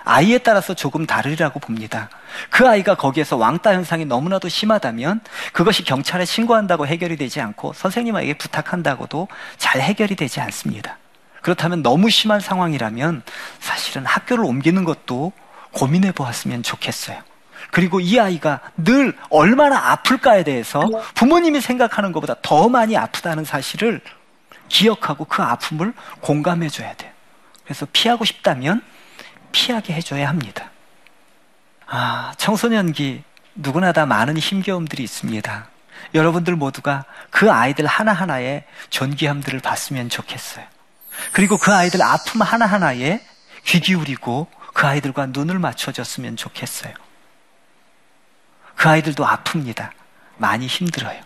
아이에 0.04 0.40
따라서 0.40 0.74
조금 0.74 1.06
다르리라고 1.06 1.60
봅니다. 1.60 2.10
그 2.50 2.68
아이가 2.68 2.96
거기에서 2.96 3.38
왕따 3.38 3.74
현상이 3.74 4.06
너무나도 4.06 4.50
심하다면 4.50 5.22
그것이 5.54 5.84
경찰에 5.84 6.26
신고한다고 6.26 6.88
해결이 6.88 7.18
되지 7.18 7.42
않고 7.42 7.74
선생님에게 7.74 8.36
부탁한다고도 8.36 9.28
잘 9.58 9.82
해결이 9.82 10.16
되지 10.16 10.40
않습니다. 10.42 10.98
그렇다면 11.42 11.82
너무 11.82 12.10
심한 12.10 12.40
상황이라면 12.40 13.24
사실은 13.60 14.06
학교를 14.06 14.46
옮기는 14.46 14.84
것도 14.84 15.32
고민해 15.72 16.12
보았으면 16.12 16.64
좋겠어요. 16.64 17.22
그리고 17.72 18.00
이 18.00 18.20
아이가 18.20 18.60
늘 18.76 19.16
얼마나 19.30 19.92
아플까에 19.92 20.44
대해서 20.44 20.88
부모님이 21.16 21.62
생각하는 21.62 22.12
것보다 22.12 22.36
더 22.42 22.70
많이 22.70 22.98
아프다는 22.98 23.46
사실을 23.46 24.02
기억하고 24.68 25.26
그 25.26 25.42
아픔을 25.42 25.94
공감해 26.22 26.70
줘야 26.70 26.94
돼요. 26.96 27.12
그래서 27.64 27.86
피하고 27.94 28.26
싶다면 28.26 28.82
피하게 29.52 29.94
해줘야 29.94 30.30
합니다. 30.30 30.70
아, 31.88 32.34
청소년기 32.38 33.24
누구나 33.56 33.92
다 33.92 34.06
많은 34.06 34.38
힘겨움들이 34.38 35.04
있습니다. 35.04 35.68
여러분들 36.14 36.56
모두가 36.56 37.06
그 37.30 37.52
아이들 37.52 37.86
하나하나의 37.86 38.66
존귀함들을 38.90 39.60
봤으면 39.60 40.10
좋겠어요. 40.10 40.66
그리고 41.32 41.58
그 41.58 41.74
아이들 41.74 42.02
아픔 42.02 42.42
하나하나에 42.42 43.22
귀 43.66 43.80
기울이고 43.80 44.50
그 44.74 44.88
아이들과 44.88 45.28
눈을 45.28 45.60
맞춰줬으면 45.60 46.38
좋겠어요. 46.38 46.94
그 48.76 48.90
아이들도 48.90 49.26
아픕니다. 49.26 49.92
많이 50.38 50.66
힘들어요. 50.66 51.22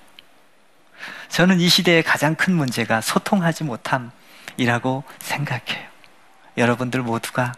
저는 1.29 1.59
이 1.59 1.69
시대의 1.69 2.03
가장 2.03 2.35
큰 2.35 2.53
문제가 2.55 3.01
소통하지 3.01 3.63
못함이라고 3.63 5.03
생각해요. 5.19 5.87
여러분들 6.57 7.01
모두가 7.01 7.53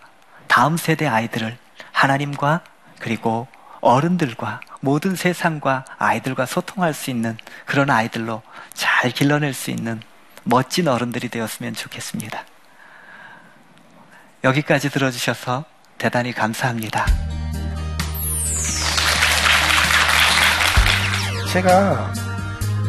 다음 0.47 0.77
세대 0.77 1.07
아이들을 1.07 1.57
하나님과 1.91 2.62
그리고 2.99 3.47
어른들과 3.81 4.62
모든 4.81 5.15
세상과 5.15 5.86
아이들과 5.97 6.45
소통할 6.45 6.93
수 6.93 7.10
있는 7.10 7.38
그런 7.65 7.89
아이들로 7.89 8.41
잘 8.73 9.12
길러낼 9.12 9.53
수 9.53 9.71
있는 9.71 10.01
멋진 10.43 10.88
어른들이 10.88 11.29
되었으면 11.29 11.73
좋겠습니다. 11.73 12.43
여기까지 14.43 14.89
들어주셔서 14.89 15.65
대단히 15.97 16.31
감사합니다. 16.31 17.05
제가 21.51 22.13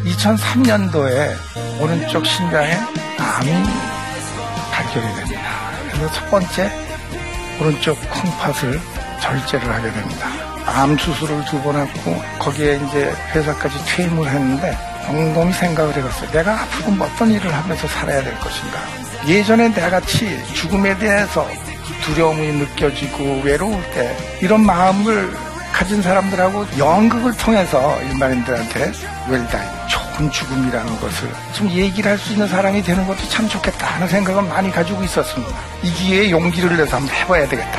2003년도에 0.05 1.81
오른쪽 1.81 2.27
심장에 2.27 2.75
암이 3.18 3.51
발견이 4.73 5.14
됩니다. 5.16 5.71
그래서 5.90 6.12
첫 6.12 6.31
번째 6.31 6.88
오른쪽 7.61 7.99
콩팥을 8.11 8.81
절제를 9.21 9.75
하게 9.75 9.90
됩니다. 9.92 10.29
암 10.66 10.97
수술을 10.99 11.44
두 11.47 11.61
번 11.62 11.77
했고 11.77 12.23
거기에 12.38 12.77
이제 12.88 13.12
회사까지 13.35 13.77
퇴임을 13.87 14.29
했는데 14.29 14.77
곰곰이 15.07 15.53
생각을 15.55 15.97
해봤어요. 15.97 16.31
내가 16.31 16.61
앞으로 16.62 16.92
뭐 16.92 17.07
어떤 17.07 17.31
일을 17.31 17.53
하면서 17.53 17.88
살아야 17.88 18.23
될 18.23 18.38
것인가. 18.38 18.79
예전에 19.27 19.68
내같이 19.68 20.38
죽음에 20.55 20.97
대해서 20.99 21.49
두려움이 22.05 22.47
느껴지고 22.53 23.40
외로울 23.42 23.83
때 23.94 24.14
이런 24.40 24.64
마음을 24.64 25.35
가진 25.73 26.03
사람들하고 26.03 26.66
연극을 26.79 27.37
통해서 27.37 28.01
일반인들한테 28.03 28.92
웰다이 29.29 29.78
좋은 30.18 30.31
죽음이라는 30.31 31.00
것을 31.00 31.31
좀 31.52 31.70
얘기를 31.70 32.11
할 32.11 32.18
수 32.18 32.33
있는 32.33 32.48
사람이 32.48 32.83
되는 32.83 33.07
것도 33.07 33.28
참 33.28 33.48
좋겠다 33.48 33.87
하는 33.87 34.09
생각은 34.09 34.48
많이 34.48 34.70
가지고 34.72 35.04
있었습니다. 35.04 35.57
이 35.85 35.92
기회에 35.92 36.31
용기를 36.31 36.76
내서 36.76 36.96
한번 36.96 37.14
해봐야 37.14 37.48
되겠다. 37.48 37.78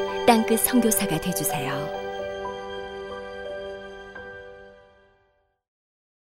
땅끝 0.31 0.61
선교사가 0.61 1.19
되주세요. 1.19 2.00